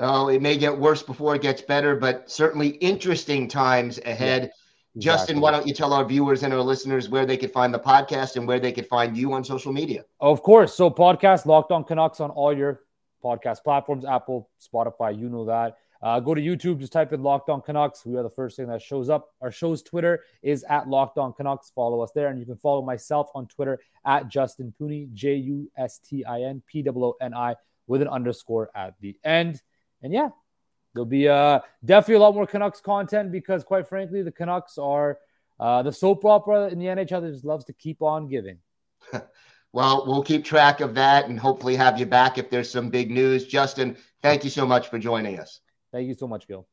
Oh, 0.00 0.28
it 0.28 0.40
may 0.40 0.56
get 0.56 0.76
worse 0.76 1.02
before 1.02 1.34
it 1.34 1.42
gets 1.42 1.60
better, 1.62 1.94
but 1.94 2.30
certainly 2.30 2.68
interesting 2.68 3.48
times 3.48 3.98
ahead. 3.98 4.42
Yeah, 4.42 4.48
exactly. 4.48 5.00
Justin, 5.00 5.40
why 5.40 5.50
don't 5.50 5.66
you 5.66 5.74
tell 5.74 5.92
our 5.92 6.04
viewers 6.04 6.42
and 6.42 6.52
our 6.54 6.62
listeners 6.62 7.08
where 7.08 7.26
they 7.26 7.36
could 7.36 7.52
find 7.52 7.72
the 7.72 7.78
podcast 7.78 8.36
and 8.36 8.46
where 8.48 8.58
they 8.58 8.72
could 8.72 8.86
find 8.86 9.16
you 9.16 9.32
on 9.32 9.44
social 9.44 9.72
media? 9.72 10.04
Of 10.20 10.42
course. 10.42 10.74
So, 10.74 10.90
podcast 10.90 11.46
Locked 11.46 11.70
On 11.70 11.84
Canucks 11.84 12.20
on 12.20 12.30
all 12.30 12.56
your 12.56 12.82
podcast 13.22 13.62
platforms 13.62 14.04
Apple, 14.04 14.48
Spotify, 14.58 15.16
you 15.16 15.28
know 15.28 15.44
that. 15.44 15.76
Uh, 16.02 16.18
go 16.18 16.34
to 16.34 16.40
YouTube, 16.40 16.78
just 16.78 16.92
type 16.92 17.12
in 17.12 17.22
Locked 17.22 17.50
On 17.50 17.60
Canucks. 17.60 18.06
We 18.06 18.16
are 18.16 18.22
the 18.22 18.30
first 18.30 18.56
thing 18.56 18.68
that 18.68 18.80
shows 18.80 19.10
up. 19.10 19.34
Our 19.42 19.50
show's 19.50 19.82
Twitter 19.82 20.24
is 20.42 20.64
at 20.64 20.88
Locked 20.88 21.18
On 21.18 21.32
Canucks. 21.34 21.70
Follow 21.74 22.00
us 22.00 22.10
there. 22.14 22.28
And 22.28 22.38
you 22.38 22.46
can 22.46 22.56
follow 22.56 22.80
myself 22.80 23.28
on 23.34 23.46
Twitter 23.48 23.78
at 24.06 24.28
Justin 24.28 24.72
Pooni, 24.80 25.12
J 25.12 25.34
U 25.34 25.70
S 25.76 25.98
T 25.98 26.24
I 26.24 26.40
N 26.42 26.62
P 26.66 26.82
O 26.88 27.04
O 27.04 27.16
N 27.20 27.34
I, 27.34 27.54
with 27.86 28.00
an 28.00 28.08
underscore 28.08 28.70
at 28.74 28.94
the 29.00 29.14
end. 29.24 29.60
And 30.02 30.12
yeah, 30.12 30.28
there'll 30.94 31.06
be 31.06 31.28
uh, 31.28 31.60
definitely 31.84 32.16
a 32.16 32.20
lot 32.20 32.34
more 32.34 32.46
Canucks 32.46 32.80
content 32.80 33.32
because, 33.32 33.64
quite 33.64 33.88
frankly, 33.88 34.22
the 34.22 34.32
Canucks 34.32 34.78
are 34.78 35.18
uh, 35.58 35.82
the 35.82 35.92
soap 35.92 36.24
opera 36.24 36.68
in 36.68 36.78
the 36.78 36.86
NHL 36.86 37.22
that 37.22 37.32
just 37.32 37.44
loves 37.44 37.64
to 37.66 37.72
keep 37.72 38.02
on 38.02 38.28
giving. 38.28 38.58
well, 39.72 40.04
we'll 40.06 40.22
keep 40.22 40.44
track 40.44 40.80
of 40.80 40.94
that 40.94 41.28
and 41.28 41.38
hopefully 41.38 41.76
have 41.76 41.98
you 41.98 42.06
back 42.06 42.38
if 42.38 42.50
there's 42.50 42.70
some 42.70 42.88
big 42.88 43.10
news. 43.10 43.46
Justin, 43.46 43.96
thank 44.22 44.44
you 44.44 44.50
so 44.50 44.66
much 44.66 44.88
for 44.88 44.98
joining 44.98 45.38
us. 45.38 45.60
Thank 45.92 46.08
you 46.08 46.14
so 46.14 46.26
much, 46.26 46.46
Gil. 46.48 46.66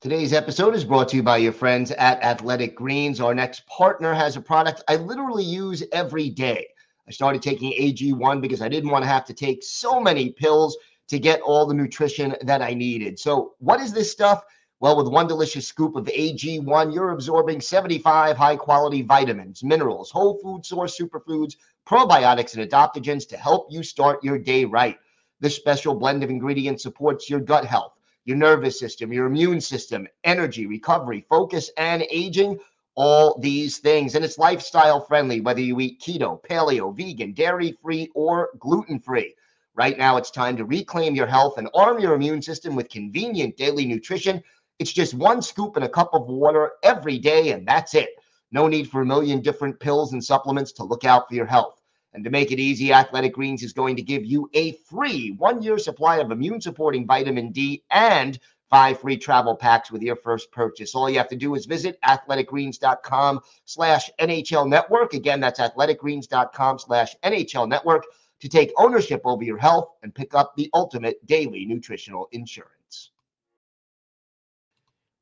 Today's 0.00 0.32
episode 0.32 0.74
is 0.74 0.82
brought 0.82 1.10
to 1.10 1.16
you 1.16 1.22
by 1.22 1.36
your 1.36 1.52
friends 1.52 1.90
at 1.90 2.22
Athletic 2.22 2.74
Greens. 2.74 3.20
Our 3.20 3.34
next 3.34 3.66
partner 3.66 4.14
has 4.14 4.34
a 4.34 4.40
product 4.40 4.82
I 4.88 4.96
literally 4.96 5.44
use 5.44 5.82
every 5.92 6.30
day. 6.30 6.66
I 7.06 7.12
started 7.12 7.42
taking 7.42 7.72
AG1 7.72 8.40
because 8.40 8.62
I 8.62 8.68
didn't 8.68 8.90
want 8.90 9.04
to 9.04 9.10
have 9.10 9.26
to 9.26 9.34
take 9.34 9.62
so 9.62 10.00
many 10.00 10.30
pills 10.30 10.78
to 11.10 11.18
get 11.18 11.40
all 11.42 11.66
the 11.66 11.74
nutrition 11.74 12.34
that 12.42 12.62
I 12.62 12.72
needed. 12.72 13.18
So, 13.18 13.54
what 13.58 13.80
is 13.80 13.92
this 13.92 14.10
stuff? 14.10 14.44
Well, 14.78 14.96
with 14.96 15.08
one 15.12 15.26
delicious 15.26 15.66
scoop 15.66 15.94
of 15.96 16.06
AG1, 16.06 16.94
you're 16.94 17.10
absorbing 17.10 17.60
75 17.60 18.36
high 18.36 18.56
quality 18.56 19.02
vitamins, 19.02 19.62
minerals, 19.62 20.10
whole 20.10 20.38
food 20.38 20.64
source 20.64 20.98
superfoods, 20.98 21.56
probiotics, 21.86 22.56
and 22.56 22.70
adaptogens 22.70 23.28
to 23.28 23.36
help 23.36 23.66
you 23.70 23.82
start 23.82 24.24
your 24.24 24.38
day 24.38 24.64
right. 24.64 24.98
This 25.40 25.56
special 25.56 25.94
blend 25.94 26.22
of 26.22 26.30
ingredients 26.30 26.82
supports 26.82 27.28
your 27.28 27.40
gut 27.40 27.66
health, 27.66 27.92
your 28.24 28.36
nervous 28.36 28.78
system, 28.78 29.12
your 29.12 29.26
immune 29.26 29.60
system, 29.60 30.06
energy, 30.24 30.66
recovery, 30.66 31.26
focus, 31.28 31.70
and 31.76 32.06
aging. 32.10 32.58
All 32.94 33.38
these 33.38 33.78
things. 33.78 34.14
And 34.14 34.24
it's 34.24 34.38
lifestyle 34.38 35.00
friendly, 35.00 35.40
whether 35.40 35.60
you 35.60 35.80
eat 35.80 36.00
keto, 36.00 36.42
paleo, 36.42 36.94
vegan, 36.94 37.32
dairy 37.32 37.76
free, 37.82 38.10
or 38.14 38.50
gluten 38.58 38.98
free. 38.98 39.34
Right 39.80 39.96
now, 39.96 40.18
it's 40.18 40.30
time 40.30 40.58
to 40.58 40.66
reclaim 40.66 41.14
your 41.14 41.26
health 41.26 41.56
and 41.56 41.70
arm 41.72 42.00
your 42.00 42.12
immune 42.12 42.42
system 42.42 42.76
with 42.76 42.90
convenient 42.90 43.56
daily 43.56 43.86
nutrition. 43.86 44.42
It's 44.78 44.92
just 44.92 45.14
one 45.14 45.40
scoop 45.40 45.74
in 45.78 45.84
a 45.84 45.88
cup 45.88 46.10
of 46.12 46.26
water 46.26 46.72
every 46.82 47.16
day, 47.16 47.52
and 47.52 47.66
that's 47.66 47.94
it. 47.94 48.10
No 48.52 48.68
need 48.68 48.90
for 48.90 49.00
a 49.00 49.06
million 49.06 49.40
different 49.40 49.80
pills 49.80 50.12
and 50.12 50.22
supplements 50.22 50.72
to 50.72 50.84
look 50.84 51.06
out 51.06 51.30
for 51.30 51.34
your 51.34 51.46
health. 51.46 51.80
And 52.12 52.22
to 52.24 52.28
make 52.28 52.52
it 52.52 52.60
easy, 52.60 52.92
Athletic 52.92 53.32
Greens 53.32 53.62
is 53.62 53.72
going 53.72 53.96
to 53.96 54.02
give 54.02 54.22
you 54.22 54.50
a 54.52 54.72
free 54.84 55.30
one 55.38 55.62
year 55.62 55.78
supply 55.78 56.18
of 56.18 56.30
immune 56.30 56.60
supporting 56.60 57.06
vitamin 57.06 57.50
D 57.50 57.82
and 57.90 58.38
five 58.68 59.00
free 59.00 59.16
travel 59.16 59.56
packs 59.56 59.90
with 59.90 60.02
your 60.02 60.16
first 60.16 60.52
purchase. 60.52 60.94
All 60.94 61.08
you 61.08 61.16
have 61.16 61.30
to 61.30 61.36
do 61.36 61.54
is 61.54 61.64
visit 61.64 61.98
athleticgreens.com 62.02 63.40
slash 63.64 64.10
NHL 64.20 64.68
network. 64.68 65.14
Again, 65.14 65.40
that's 65.40 65.58
athleticgreens.com 65.58 66.80
slash 66.80 67.16
NHL 67.24 67.66
network 67.66 68.04
to 68.40 68.48
take 68.48 68.72
ownership 68.76 69.20
over 69.24 69.44
your 69.44 69.58
health 69.58 69.92
and 70.02 70.14
pick 70.14 70.34
up 70.34 70.54
the 70.56 70.70
ultimate 70.74 71.24
daily 71.26 71.64
nutritional 71.66 72.28
insurance. 72.32 73.10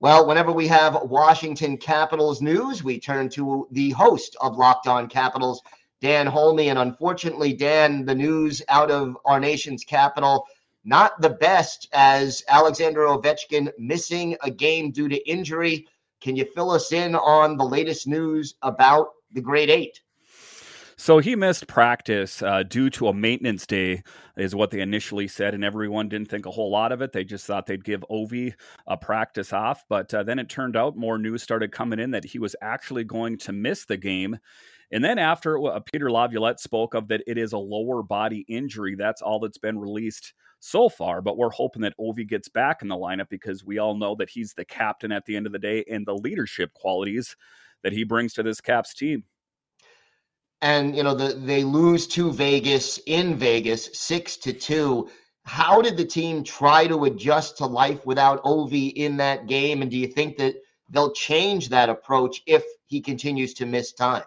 Well, 0.00 0.28
whenever 0.28 0.52
we 0.52 0.68
have 0.68 1.02
Washington 1.02 1.76
Capitals 1.76 2.40
news, 2.40 2.84
we 2.84 3.00
turn 3.00 3.28
to 3.30 3.66
the 3.72 3.90
host 3.90 4.36
of 4.40 4.56
Locked 4.56 4.86
On 4.86 5.08
Capitals, 5.08 5.60
Dan 6.00 6.28
Holme. 6.28 6.60
And 6.60 6.78
unfortunately, 6.78 7.52
Dan, 7.52 8.04
the 8.04 8.14
news 8.14 8.62
out 8.68 8.92
of 8.92 9.16
our 9.24 9.40
nation's 9.40 9.82
capital, 9.82 10.46
not 10.84 11.20
the 11.20 11.30
best 11.30 11.88
as 11.92 12.44
Alexander 12.48 13.00
Ovechkin 13.00 13.72
missing 13.76 14.36
a 14.44 14.50
game 14.52 14.92
due 14.92 15.08
to 15.08 15.28
injury. 15.28 15.88
Can 16.20 16.36
you 16.36 16.44
fill 16.44 16.70
us 16.70 16.92
in 16.92 17.16
on 17.16 17.56
the 17.56 17.64
latest 17.64 18.06
news 18.06 18.54
about 18.62 19.08
the 19.32 19.40
Great 19.40 19.68
Eight? 19.68 20.00
So 21.00 21.20
he 21.20 21.36
missed 21.36 21.68
practice 21.68 22.42
uh, 22.42 22.64
due 22.64 22.90
to 22.90 23.06
a 23.06 23.14
maintenance 23.14 23.68
day, 23.68 24.02
is 24.36 24.56
what 24.56 24.72
they 24.72 24.80
initially 24.80 25.28
said, 25.28 25.54
and 25.54 25.62
everyone 25.62 26.08
didn't 26.08 26.28
think 26.28 26.44
a 26.44 26.50
whole 26.50 26.72
lot 26.72 26.90
of 26.90 27.00
it. 27.00 27.12
They 27.12 27.22
just 27.22 27.46
thought 27.46 27.66
they'd 27.66 27.84
give 27.84 28.04
Ovi 28.10 28.54
a 28.84 28.96
practice 28.96 29.52
off, 29.52 29.84
but 29.88 30.12
uh, 30.12 30.24
then 30.24 30.40
it 30.40 30.48
turned 30.48 30.76
out 30.76 30.96
more 30.96 31.16
news 31.16 31.40
started 31.40 31.70
coming 31.70 32.00
in 32.00 32.10
that 32.10 32.24
he 32.24 32.40
was 32.40 32.56
actually 32.60 33.04
going 33.04 33.38
to 33.38 33.52
miss 33.52 33.84
the 33.84 33.96
game. 33.96 34.38
And 34.90 35.04
then 35.04 35.20
after 35.20 35.64
uh, 35.68 35.78
Peter 35.78 36.10
Laviolette 36.10 36.58
spoke 36.58 36.94
of 36.94 37.06
that 37.08 37.22
it 37.28 37.38
is 37.38 37.52
a 37.52 37.58
lower 37.58 38.02
body 38.02 38.44
injury, 38.48 38.96
that's 38.96 39.22
all 39.22 39.38
that's 39.38 39.58
been 39.58 39.78
released 39.78 40.34
so 40.58 40.88
far. 40.88 41.22
But 41.22 41.38
we're 41.38 41.50
hoping 41.50 41.82
that 41.82 41.96
Ovi 42.00 42.26
gets 42.26 42.48
back 42.48 42.82
in 42.82 42.88
the 42.88 42.96
lineup 42.96 43.28
because 43.28 43.64
we 43.64 43.78
all 43.78 43.96
know 43.96 44.16
that 44.16 44.30
he's 44.30 44.52
the 44.52 44.64
captain 44.64 45.12
at 45.12 45.26
the 45.26 45.36
end 45.36 45.46
of 45.46 45.52
the 45.52 45.60
day 45.60 45.84
and 45.88 46.04
the 46.04 46.16
leadership 46.16 46.74
qualities 46.74 47.36
that 47.84 47.92
he 47.92 48.02
brings 48.02 48.32
to 48.34 48.42
this 48.42 48.60
Caps 48.60 48.94
team 48.94 49.22
and 50.62 50.96
you 50.96 51.02
know 51.02 51.14
the, 51.14 51.34
they 51.34 51.64
lose 51.64 52.06
to 52.08 52.32
Vegas 52.32 52.98
in 53.06 53.36
Vegas 53.36 53.90
six 53.92 54.36
to 54.38 54.52
two. 54.52 55.08
How 55.44 55.80
did 55.80 55.96
the 55.96 56.04
team 56.04 56.44
try 56.44 56.86
to 56.86 57.04
adjust 57.04 57.56
to 57.58 57.66
life 57.66 58.04
without 58.04 58.42
Ovi 58.44 58.92
in 58.92 59.16
that 59.16 59.46
game? 59.46 59.80
And 59.82 59.90
do 59.90 59.96
you 59.96 60.08
think 60.08 60.36
that 60.38 60.56
they'll 60.90 61.12
change 61.12 61.70
that 61.70 61.88
approach 61.88 62.42
if 62.46 62.64
he 62.86 63.00
continues 63.00 63.54
to 63.54 63.66
miss 63.66 63.92
time? 63.92 64.24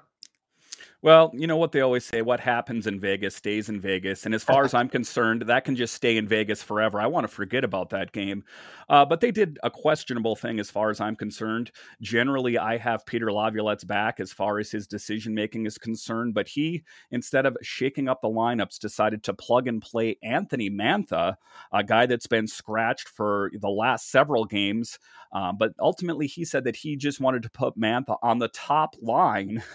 Well, 1.04 1.32
you 1.34 1.48
know 1.48 1.58
what 1.58 1.72
they 1.72 1.82
always 1.82 2.06
say 2.06 2.22
what 2.22 2.40
happens 2.40 2.86
in 2.86 3.00
Vegas 3.00 3.36
stays 3.36 3.70
in 3.70 3.82
Vegas. 3.82 4.28
And 4.28 4.36
as 4.36 4.44
far 4.44 4.64
as 4.64 4.76
I'm 4.76 4.88
concerned, 4.88 5.42
that 5.48 5.66
can 5.66 5.76
just 5.76 5.96
stay 5.96 6.16
in 6.16 6.28
Vegas 6.28 6.62
forever. 6.62 7.02
I 7.02 7.08
want 7.08 7.24
to 7.24 7.28
forget 7.28 7.64
about 7.64 7.90
that 7.90 8.12
game. 8.12 8.44
Uh, 8.88 9.04
but 9.04 9.20
they 9.20 9.32
did 9.32 9.58
a 9.64 9.72
questionable 9.72 10.36
thing 10.36 10.60
as 10.60 10.70
far 10.70 10.92
as 10.92 11.02
I'm 11.02 11.16
concerned. 11.16 11.72
Generally, 12.04 12.60
I 12.60 12.78
have 12.78 13.04
Peter 13.08 13.32
Laviolette's 13.32 13.84
back 13.84 14.20
as 14.20 14.32
far 14.32 14.60
as 14.60 14.70
his 14.70 14.86
decision 14.86 15.34
making 15.34 15.66
is 15.66 15.80
concerned. 15.80 16.36
But 16.36 16.48
he, 16.48 16.84
instead 17.10 17.48
of 17.48 17.58
shaking 17.64 18.08
up 18.08 18.22
the 18.22 18.30
lineups, 18.30 18.78
decided 18.78 19.24
to 19.24 19.34
plug 19.34 19.68
and 19.68 19.82
play 19.82 20.18
Anthony 20.22 20.70
Mantha, 20.70 21.34
a 21.72 21.84
guy 21.84 22.06
that's 22.06 22.28
been 22.28 22.48
scratched 22.48 23.10
for 23.10 23.50
the 23.60 23.70
last 23.70 24.12
several 24.12 24.46
games. 24.46 25.00
Um, 25.34 25.58
but 25.58 25.74
ultimately, 25.80 26.28
he 26.28 26.46
said 26.46 26.66
that 26.66 26.76
he 26.76 26.96
just 26.96 27.20
wanted 27.20 27.42
to 27.42 27.50
put 27.50 27.76
Mantha 27.76 28.18
on 28.22 28.38
the 28.38 28.50
top 28.50 28.96
line 29.02 29.64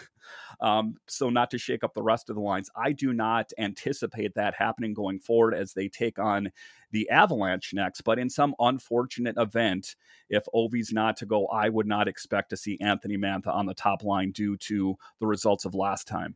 um, 0.61 0.97
so 1.07 1.31
not 1.31 1.51
to 1.51 1.59
shake 1.59 1.85
up 1.85 1.95
the 1.95 2.03
rest 2.03 2.31
of 2.31 2.37
the 2.37 2.43
lines. 2.43 2.71
I 2.77 2.93
do 2.93 3.13
not 3.13 3.53
anticipate 3.59 4.35
that 4.35 4.55
happening 4.55 4.95
going 4.95 5.19
forward 5.19 5.55
as 5.55 5.73
they 5.73 5.89
take 5.89 6.19
on 6.19 6.51
the 6.91 7.09
Avalanche 7.11 7.73
next. 7.75 8.03
But 8.03 8.19
in 8.19 8.31
some 8.31 8.55
unfortunate 8.59 9.37
event, 9.39 9.97
if 10.29 10.45
Ovi's 10.55 10.93
not 10.93 11.17
to 11.19 11.27
go, 11.27 11.47
I 11.47 11.69
would 11.69 11.87
not 11.87 12.09
expect 12.09 12.51
to 12.51 12.57
see 12.57 12.79
Anthony 12.81 13.17
Mantha 13.17 13.49
on 13.49 13.67
the 13.67 13.75
top 13.75 14.03
line 14.03 14.31
due 14.31 14.57
to 14.59 14.97
the 15.21 15.27
results 15.27 15.65
of 15.65 15.75
last 15.75 16.07
time. 16.07 16.35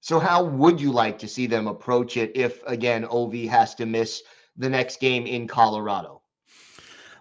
So, 0.00 0.18
how 0.18 0.42
would 0.42 0.80
you 0.80 0.92
like 0.92 1.18
to 1.18 1.28
see 1.28 1.46
them 1.46 1.66
approach 1.66 2.16
it 2.16 2.32
if, 2.34 2.62
again, 2.66 3.04
Ovi 3.04 3.48
has 3.48 3.74
to 3.76 3.86
miss 3.86 4.22
the 4.56 4.70
next 4.70 4.98
game 4.98 5.26
in 5.26 5.46
Colorado? 5.46 6.19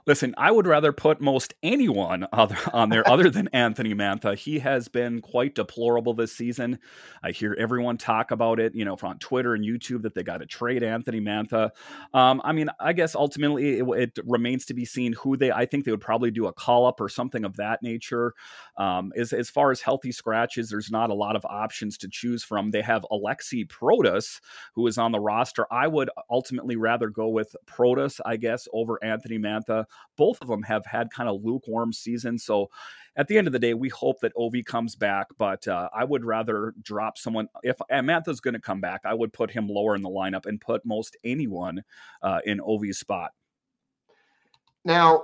Listen, 0.06 0.34
I 0.38 0.52
would 0.52 0.68
rather 0.68 0.92
put 0.92 1.22
most 1.22 1.54
anyone 1.62 2.28
other, 2.32 2.58
on 2.74 2.90
there 2.90 3.08
other 3.08 3.30
than 3.30 3.48
Anthony 3.54 3.94
Mantha. 3.94 4.36
He 4.36 4.60
has 4.60 4.88
been 4.88 5.22
quite 5.22 5.56
deplorable 5.56 6.14
this 6.14 6.34
season. 6.34 6.80
I 7.24 7.32
hear 7.32 7.56
everyone 7.60 7.98
talk 7.98 8.32
about 8.32 8.60
it, 8.60 8.76
you 8.76 8.86
know, 8.86 8.98
on 9.04 9.20
Twitter 9.20 9.54
and 9.54 9.64
YouTube 9.64 10.04
that 10.04 10.16
they 10.16 10.24
got 10.24 10.38
to 10.38 10.46
trade 10.46 10.84
Anthony 10.84 11.22
Mantha. 11.22 11.72
Um, 12.14 12.42
I 12.44 12.52
mean, 12.52 12.70
I 12.80 12.94
guess 12.94 13.16
ultimately 13.16 13.80
it, 13.80 13.86
it, 13.98 14.20
remains 14.26 14.66
to 14.66 14.74
be 14.74 14.86
seen 14.86 15.14
who 15.14 15.38
they. 15.38 15.52
I 15.52 15.66
think 15.66 15.86
they 15.86 15.92
would 15.92 16.02
probably 16.02 16.32
do 16.32 16.48
a 16.48 16.54
call 16.54 16.86
up 16.86 17.00
or 17.00 17.10
something 17.10 17.46
of 17.46 17.56
that 17.58 17.82
nature. 17.82 18.34
Um, 18.78 19.12
as 19.16 19.34
as 19.34 19.50
far 19.50 19.72
as 19.72 19.82
healthy 19.82 20.12
scratches, 20.12 20.70
there's 20.70 20.92
not 20.92 21.10
a 21.10 21.14
lot 21.14 21.36
of 21.36 21.46
options 21.46 21.98
to 22.00 22.10
choose 22.10 22.44
from. 22.44 22.72
They 22.72 22.82
have 22.82 23.06
Alexi 23.12 23.68
Protas, 23.68 24.40
who 24.74 24.88
is 24.88 24.98
on 24.98 25.12
the 25.12 25.20
roster. 25.20 25.66
I 25.72 25.88
would 25.88 26.10
ultimately 26.30 26.76
rather 26.76 27.10
go 27.10 27.28
with 27.28 27.56
Protas, 27.66 28.20
I 28.26 28.38
guess, 28.38 28.68
over 28.74 29.04
Anthony 29.04 29.38
Mantha. 29.38 29.86
Both 30.18 30.42
of 30.42 30.48
them 30.48 30.64
have 30.64 30.86
had 30.86 31.12
kind 31.12 31.30
of 31.30 31.44
lukewarm 31.44 31.94
seasons. 31.94 32.44
So 32.44 32.70
at 33.16 33.28
the 33.28 33.38
end 33.38 33.48
of 33.48 33.54
the 33.54 33.60
day, 33.60 33.74
we 33.74 33.90
hope 33.90 34.20
that 34.22 34.36
Ovi 34.36 34.64
comes 34.66 34.96
back, 34.96 35.28
but 35.38 35.68
uh, 35.68 35.90
I 35.94 36.04
would 36.04 36.24
rather 36.26 36.74
drop 36.82 37.18
someone. 37.18 37.48
If 37.64 37.78
Mantha's 38.04 38.40
going 38.40 38.54
to 38.54 38.62
come 38.62 38.82
back, 38.82 39.02
I 39.06 39.14
would 39.14 39.34
put 39.34 39.52
him 39.52 39.68
lower 39.68 39.96
in 39.96 40.02
the 40.02 40.10
lineup 40.10 40.46
and 40.46 40.60
put 40.60 40.86
most 40.86 41.18
anyone 41.24 41.84
uh, 42.22 42.40
in 42.46 42.60
Ovi's 42.60 43.00
spot. 43.00 43.32
Now, 44.86 45.24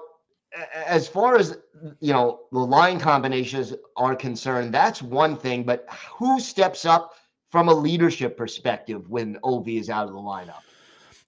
as 0.73 1.07
far 1.07 1.35
as 1.35 1.57
you 1.99 2.13
know, 2.13 2.41
the 2.51 2.59
line 2.59 2.99
combinations 2.99 3.73
are 3.97 4.15
concerned, 4.15 4.73
that's 4.73 5.01
one 5.01 5.37
thing. 5.37 5.63
But 5.63 5.85
who 6.17 6.39
steps 6.39 6.85
up 6.85 7.15
from 7.49 7.69
a 7.69 7.73
leadership 7.73 8.37
perspective 8.37 9.09
when 9.09 9.37
ov 9.43 9.67
is 9.67 9.89
out 9.89 10.07
of 10.07 10.13
the 10.13 10.19
lineup? 10.19 10.61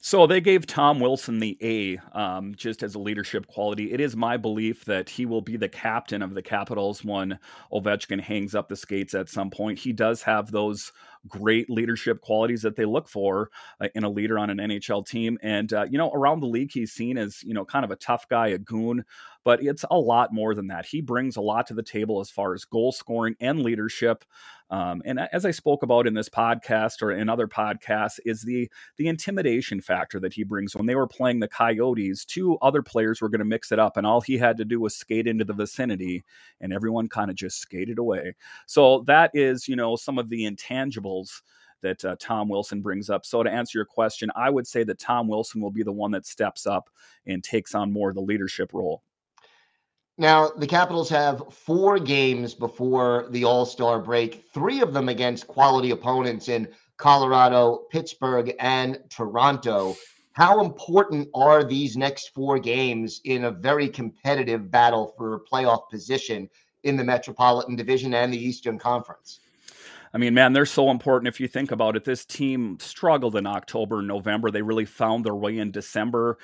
So 0.08 0.26
they 0.26 0.40
gave 0.40 0.66
Tom 0.66 1.02
Wilson 1.02 1.40
the 1.40 1.58
A 1.62 1.98
um, 2.18 2.56
just 2.56 2.82
as 2.82 2.96
a 2.96 3.00
leadership 3.00 3.46
quality. 3.46 3.92
It 3.92 4.00
is 4.00 4.16
my 4.16 4.38
belief 4.38 4.86
that 4.86 5.10
he 5.10 5.26
will 5.26 5.42
be 5.42 5.58
the 5.58 5.68
captain 5.68 6.22
of 6.22 6.34
the 6.34 6.42
Capitals 6.42 7.04
when 7.04 7.38
Ovechkin 7.74 8.22
hangs 8.22 8.56
up 8.56 8.70
the 8.70 8.78
skates 8.78 9.14
at 9.14 9.28
some 9.28 9.50
point. 9.50 9.80
He 9.80 9.92
does 9.92 10.22
have 10.24 10.50
those 10.50 10.94
great 11.28 11.70
leadership 11.70 12.22
qualities 12.22 12.62
that 12.62 12.78
they 12.78 12.86
look 12.86 13.10
for 13.10 13.50
uh, 13.82 13.90
in 13.96 14.06
a 14.06 14.10
leader 14.10 14.40
on 14.40 14.50
an 14.50 14.60
NHL 14.60 15.06
team. 15.06 15.38
And, 15.44 15.74
uh, 15.74 15.86
you 15.90 15.98
know, 15.98 16.10
around 16.12 16.40
the 16.40 16.48
league, 16.48 16.72
he's 16.72 16.94
seen 16.94 17.18
as, 17.18 17.44
you 17.44 17.54
know, 17.54 17.66
kind 17.66 17.84
of 17.84 17.92
a 17.92 17.98
tough 17.98 18.30
guy, 18.30 18.48
a 18.48 18.58
goon, 18.58 19.04
but 19.44 19.62
it's 19.62 19.84
a 19.92 19.98
lot 19.98 20.34
more 20.34 20.56
than 20.56 20.68
that. 20.68 20.86
He 20.86 21.02
brings 21.02 21.36
a 21.36 21.42
lot 21.42 21.68
to 21.68 21.74
the 21.74 21.84
table 21.84 22.22
as 22.22 22.30
far 22.30 22.54
as 22.54 22.64
goal 22.64 22.94
scoring 22.94 23.36
and 23.42 23.62
leadership. 23.62 24.24
Um, 24.70 25.02
and 25.06 25.20
as 25.32 25.46
I 25.46 25.52
spoke 25.52 25.84
about 25.84 26.08
in 26.08 26.14
this 26.14 26.30
podcast 26.30 27.02
or 27.02 27.12
in 27.12 27.30
other 27.30 27.48
podcasts, 27.48 28.20
is 28.26 28.42
the 28.42 28.70
the 28.98 29.08
intimidation 29.08 29.82
factor 29.82 30.20
that 30.20 30.34
he 30.34 30.44
brings. 30.44 30.76
When 30.76 30.86
they 30.86 30.96
were 30.96 31.08
playing 31.08 31.40
the 31.40 31.48
Coyotes, 31.48 32.26
two 32.26 32.58
other 32.62 32.82
players 32.82 33.22
were 33.22 33.30
going 33.30 33.40
to 33.40 33.46
mix 33.46 33.72
it 33.72 33.80
up, 33.80 33.98
and 33.98 34.06
all 34.06 34.22
he 34.22 34.38
had 34.38 34.58
to 34.58 34.66
do 34.66 34.80
was 34.80 34.96
skate 34.96 35.28
into 35.28 35.46
the 35.46 35.54
vicinity, 35.54 36.24
and 36.60 36.74
everyone 36.74 37.08
kind 37.08 37.30
of 37.30 37.38
just 37.38 37.60
skated 37.60 37.98
away. 37.98 38.36
So 38.66 39.04
that 39.08 39.32
is, 39.34 39.68
you 39.68 39.76
know, 39.76 39.96
some 39.96 40.18
of 40.18 40.30
the 40.30 40.50
intangibles 40.50 41.42
that 41.82 42.04
uh, 42.04 42.16
Tom 42.20 42.50
Wilson 42.50 42.82
brings 42.82 43.10
up. 43.10 43.26
So, 43.26 43.44
to 43.44 43.52
answer 43.52 43.78
your 43.78 43.86
question, 43.86 44.32
I 44.36 44.50
would 44.50 44.68
say 44.68 44.84
that 44.84 45.00
Tom 45.00 45.28
Wilson 45.28 45.62
will 45.62 45.72
be 45.72 45.84
the 45.84 45.92
one 45.92 46.12
that 46.12 46.26
steps 46.26 46.66
up 46.66 46.90
and 47.26 47.44
takes 47.44 47.76
on 47.76 47.92
more 47.94 48.10
of 48.10 48.16
the 48.16 48.22
leadership 48.22 48.74
role. 48.74 49.04
Now, 50.20 50.50
the 50.50 50.66
Capitals 50.66 51.10
have 51.10 51.44
four 51.52 52.00
games 52.00 52.56
before 52.56 53.28
the 53.30 53.44
All 53.44 53.66
Star 53.66 54.00
break, 54.00 54.46
three 54.52 54.82
of 54.82 54.92
them 54.92 55.10
against 55.10 55.48
quality 55.48 55.92
opponents 55.92 56.50
in 56.50 56.68
Colorado, 56.98 57.86
Pittsburgh, 57.92 58.56
and 58.60 59.00
Toronto. 59.10 59.96
How 60.32 60.62
important 60.62 61.30
are 61.36 61.64
these 61.64 61.96
next 61.96 62.34
four 62.34 62.58
games 62.58 63.22
in 63.26 63.46
a 63.46 63.52
very 63.52 63.88
competitive 63.88 64.72
battle 64.72 65.14
for 65.18 65.44
playoff 65.52 65.90
position 65.90 66.50
in 66.84 66.98
the 66.98 67.04
Metropolitan 67.04 67.76
Division 67.76 68.16
and 68.16 68.34
the 68.34 68.44
Eastern 68.44 68.80
Conference? 68.80 69.40
I 70.14 70.18
mean, 70.18 70.34
man, 70.34 70.54
they're 70.54 70.66
so 70.66 70.90
important 70.90 71.28
if 71.28 71.40
you 71.40 71.48
think 71.48 71.72
about 71.72 71.96
it. 71.96 72.04
This 72.04 72.26
team 72.26 72.78
struggled 72.80 73.36
in 73.36 73.46
October 73.46 74.00
and 74.00 74.08
November. 74.08 74.50
They 74.50 74.62
really 74.64 74.86
found 74.86 75.24
their 75.24 75.36
way 75.36 75.60
in 75.60 75.70
December. 75.70 76.40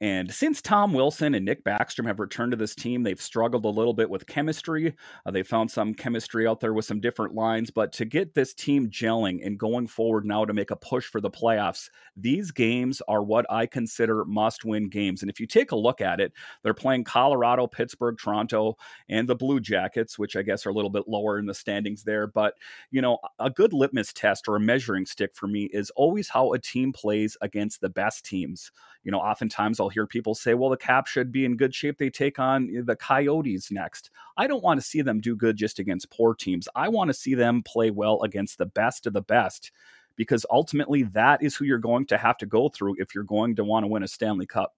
And 0.00 0.30
since 0.30 0.60
Tom 0.60 0.92
Wilson 0.92 1.34
and 1.34 1.46
Nick 1.46 1.64
Backstrom 1.64 2.06
have 2.06 2.20
returned 2.20 2.52
to 2.52 2.56
this 2.56 2.74
team, 2.74 3.02
they've 3.02 3.20
struggled 3.20 3.64
a 3.64 3.68
little 3.68 3.94
bit 3.94 4.10
with 4.10 4.26
chemistry. 4.26 4.94
Uh, 5.24 5.30
they 5.30 5.42
found 5.42 5.70
some 5.70 5.94
chemistry 5.94 6.46
out 6.46 6.60
there 6.60 6.74
with 6.74 6.84
some 6.84 7.00
different 7.00 7.34
lines. 7.34 7.70
But 7.70 7.92
to 7.94 8.04
get 8.04 8.34
this 8.34 8.52
team 8.52 8.90
gelling 8.90 9.44
and 9.44 9.58
going 9.58 9.86
forward 9.86 10.26
now 10.26 10.44
to 10.44 10.52
make 10.52 10.70
a 10.70 10.76
push 10.76 11.06
for 11.06 11.22
the 11.22 11.30
playoffs, 11.30 11.88
these 12.14 12.50
games 12.50 13.00
are 13.08 13.22
what 13.22 13.46
I 13.48 13.64
consider 13.64 14.26
must 14.26 14.66
win 14.66 14.90
games. 14.90 15.22
And 15.22 15.30
if 15.30 15.40
you 15.40 15.46
take 15.46 15.72
a 15.72 15.76
look 15.76 16.02
at 16.02 16.20
it, 16.20 16.32
they're 16.62 16.74
playing 16.74 17.04
Colorado, 17.04 17.66
Pittsburgh, 17.66 18.16
Toronto, 18.18 18.76
and 19.08 19.26
the 19.26 19.34
Blue 19.34 19.60
Jackets, 19.60 20.18
which 20.18 20.36
I 20.36 20.42
guess 20.42 20.66
are 20.66 20.70
a 20.70 20.74
little 20.74 20.90
bit 20.90 21.08
lower 21.08 21.38
in 21.38 21.46
the 21.46 21.54
standings 21.54 22.02
there. 22.02 22.26
But, 22.26 22.52
you 22.90 23.00
know, 23.00 23.18
a 23.38 23.48
good 23.48 23.72
litmus 23.72 24.12
test 24.12 24.46
or 24.46 24.56
a 24.56 24.60
measuring 24.60 25.06
stick 25.06 25.34
for 25.34 25.46
me 25.46 25.70
is 25.72 25.90
always 25.96 26.28
how 26.28 26.52
a 26.52 26.58
team 26.58 26.92
plays 26.92 27.38
against 27.40 27.80
the 27.80 27.88
best 27.88 28.26
teams. 28.26 28.70
You 29.06 29.12
know, 29.12 29.20
oftentimes 29.20 29.78
I'll 29.78 29.88
hear 29.88 30.04
people 30.04 30.34
say, 30.34 30.54
well, 30.54 30.68
the 30.68 30.76
Cap 30.76 31.06
should 31.06 31.30
be 31.30 31.44
in 31.44 31.56
good 31.56 31.72
shape. 31.72 31.96
They 31.96 32.10
take 32.10 32.40
on 32.40 32.82
the 32.86 32.96
Coyotes 32.96 33.70
next. 33.70 34.10
I 34.36 34.48
don't 34.48 34.64
want 34.64 34.80
to 34.80 34.86
see 34.86 35.00
them 35.00 35.20
do 35.20 35.36
good 35.36 35.56
just 35.56 35.78
against 35.78 36.10
poor 36.10 36.34
teams. 36.34 36.66
I 36.74 36.88
want 36.88 37.06
to 37.10 37.14
see 37.14 37.34
them 37.34 37.62
play 37.62 37.92
well 37.92 38.20
against 38.24 38.58
the 38.58 38.66
best 38.66 39.06
of 39.06 39.12
the 39.12 39.22
best 39.22 39.70
because 40.16 40.44
ultimately 40.50 41.04
that 41.04 41.40
is 41.40 41.54
who 41.54 41.66
you're 41.66 41.78
going 41.78 42.06
to 42.06 42.18
have 42.18 42.36
to 42.38 42.46
go 42.46 42.68
through 42.68 42.96
if 42.98 43.14
you're 43.14 43.22
going 43.22 43.54
to 43.54 43.64
want 43.64 43.84
to 43.84 43.88
win 43.88 44.02
a 44.02 44.08
Stanley 44.08 44.46
Cup. 44.46 44.74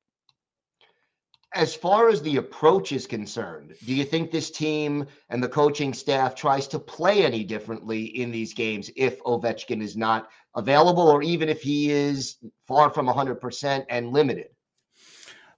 As 1.54 1.74
far 1.74 2.08
as 2.10 2.20
the 2.20 2.36
approach 2.36 2.92
is 2.92 3.06
concerned, 3.06 3.74
do 3.84 3.94
you 3.94 4.04
think 4.04 4.30
this 4.30 4.50
team 4.50 5.06
and 5.30 5.42
the 5.42 5.48
coaching 5.48 5.94
staff 5.94 6.34
tries 6.34 6.68
to 6.68 6.78
play 6.78 7.24
any 7.24 7.42
differently 7.42 8.04
in 8.04 8.30
these 8.30 8.52
games 8.52 8.90
if 8.96 9.22
Ovechkin 9.24 9.82
is 9.82 9.96
not 9.96 10.28
available 10.54 11.08
or 11.08 11.22
even 11.22 11.48
if 11.48 11.62
he 11.62 11.90
is 11.90 12.36
far 12.66 12.90
from 12.90 13.06
100% 13.06 13.86
and 13.88 14.12
limited? 14.12 14.48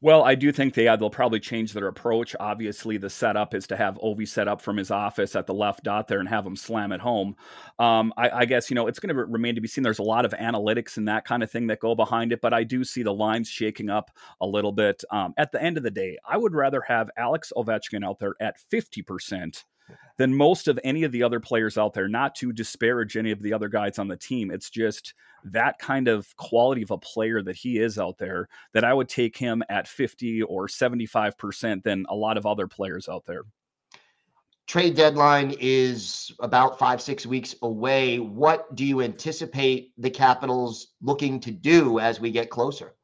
Well, 0.03 0.25
I 0.25 0.35
do 0.35 0.51
think 0.51 0.73
they 0.73 0.89
uh, 0.89 0.97
they'll 0.97 1.11
probably 1.11 1.41
change 1.41 1.75
their 1.75 1.87
approach. 1.87 2.35
Obviously, 2.41 2.97
the 2.97 3.11
setup 3.11 3.55
is 3.55 3.67
to 3.67 3.77
have 3.77 3.97
Ovi 3.97 4.27
set 4.27 4.49
up 4.49 4.63
from 4.63 4.79
his 4.79 4.91
office 4.91 5.37
at 5.37 5.47
the 5.47 5.53
left 5.53 5.85
dot 5.85 6.09
there 6.09 6.21
and 6.21 6.29
have 6.29 6.47
him 6.47 6.57
slam 6.57 6.91
it 6.93 7.03
home. 7.03 7.37
Um, 7.79 8.15
I, 8.17 8.31
I, 8.31 8.45
guess 8.47 8.71
you 8.71 8.77
know 8.77 8.87
it's 8.87 8.99
going 8.99 9.15
to 9.15 9.25
remain 9.25 9.57
to 9.57 9.61
be 9.61 9.69
seen. 9.69 9.85
There's 9.85 9.99
a 9.99 10.03
lot 10.03 10.25
of 10.25 10.33
analytics 10.33 10.97
and 10.97 11.07
that 11.09 11.27
kind 11.27 11.43
of 11.43 11.51
thing 11.51 11.67
that 11.67 11.81
go 11.81 11.95
behind 11.95 12.33
it, 12.33 12.41
but 12.41 12.55
I 12.55 12.65
do 12.65 12.83
see 12.83 13.03
the 13.03 13.13
lines 13.13 13.49
shaking 13.49 13.91
up 13.91 14.11
a 14.41 14.47
little 14.47 14.73
bit. 14.73 15.05
Um, 15.11 15.35
at 15.37 15.53
the 15.53 15.63
end 15.63 15.77
of 15.77 15.83
the 15.83 15.91
day, 15.91 16.17
I 16.27 16.39
would 16.39 16.55
rather 16.55 16.81
have 16.89 17.11
Alex 17.19 17.53
Ovechkin 17.55 18.03
out 18.03 18.21
there 18.21 18.37
at 18.41 18.59
fifty 18.59 19.03
percent 19.03 19.65
than 20.17 20.35
most 20.35 20.69
of 20.69 20.79
any 20.85 21.05
of 21.05 21.13
the 21.13 21.23
other 21.23 21.41
players 21.41 21.79
out 21.79 21.95
there. 21.95 22.09
Not 22.09 22.35
to 22.37 22.53
disparage 22.53 23.17
any 23.17 23.31
of 23.31 23.43
the 23.43 23.53
other 23.53 23.69
guys 23.69 23.99
on 23.99 24.09
the 24.09 24.17
team. 24.17 24.51
It's 24.51 24.71
just 24.71 25.15
that 25.45 25.79
kind 25.79 26.09
of 26.09 26.37
quality 26.37 26.83
of 26.83 26.91
a 26.91 26.99
player 26.99 27.43
that 27.43 27.57
he 27.57 27.79
is 27.79 27.99
out 27.99 28.19
there 28.19 28.49
that 28.73 28.85
I 28.85 28.93
would 28.93 29.09
take 29.09 29.37
him 29.37 29.63
at 29.69 29.89
50 29.89 30.43
or 30.43 30.67
75% 30.67 31.83
than 31.83 32.07
a 32.09 32.15
lot 32.15 32.37
of 32.37 32.47
other 32.47 32.67
players 32.67 33.09
out 33.09 33.25
there. 33.27 33.45
Trade 34.67 34.95
deadline 34.95 35.57
is 35.59 36.31
about 36.39 36.79
five, 36.79 37.03
six 37.03 37.27
weeks 37.27 37.57
away. 37.63 38.21
What 38.21 38.73
do 38.77 38.85
you 38.85 39.01
anticipate 39.01 39.93
the 39.99 40.11
Capitals 40.11 40.89
looking 41.03 41.41
to 41.41 41.51
do 41.51 41.99
as 41.99 42.21
we 42.21 42.31
get 42.31 42.51
closer? 42.51 42.95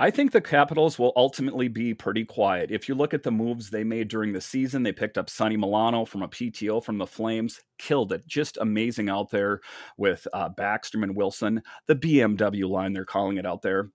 I 0.00 0.10
think 0.10 0.32
the 0.32 0.40
Capitals 0.40 0.98
will 0.98 1.12
ultimately 1.14 1.68
be 1.68 1.92
pretty 1.92 2.24
quiet. 2.24 2.70
If 2.70 2.88
you 2.88 2.94
look 2.94 3.12
at 3.12 3.22
the 3.22 3.30
moves 3.30 3.68
they 3.68 3.84
made 3.84 4.08
during 4.08 4.32
the 4.32 4.40
season, 4.40 4.82
they 4.82 4.92
picked 4.92 5.18
up 5.18 5.28
Sonny 5.28 5.58
Milano 5.58 6.06
from 6.06 6.22
a 6.22 6.28
PTO 6.28 6.82
from 6.82 6.96
the 6.96 7.06
Flames, 7.06 7.60
killed 7.78 8.10
it. 8.10 8.26
Just 8.26 8.56
amazing 8.62 9.10
out 9.10 9.30
there 9.30 9.60
with 9.98 10.26
uh, 10.32 10.48
Backstrom 10.48 11.02
and 11.02 11.14
Wilson, 11.14 11.60
the 11.86 11.94
BMW 11.94 12.66
line, 12.66 12.94
they're 12.94 13.04
calling 13.04 13.36
it 13.36 13.44
out 13.44 13.60
there 13.60 13.90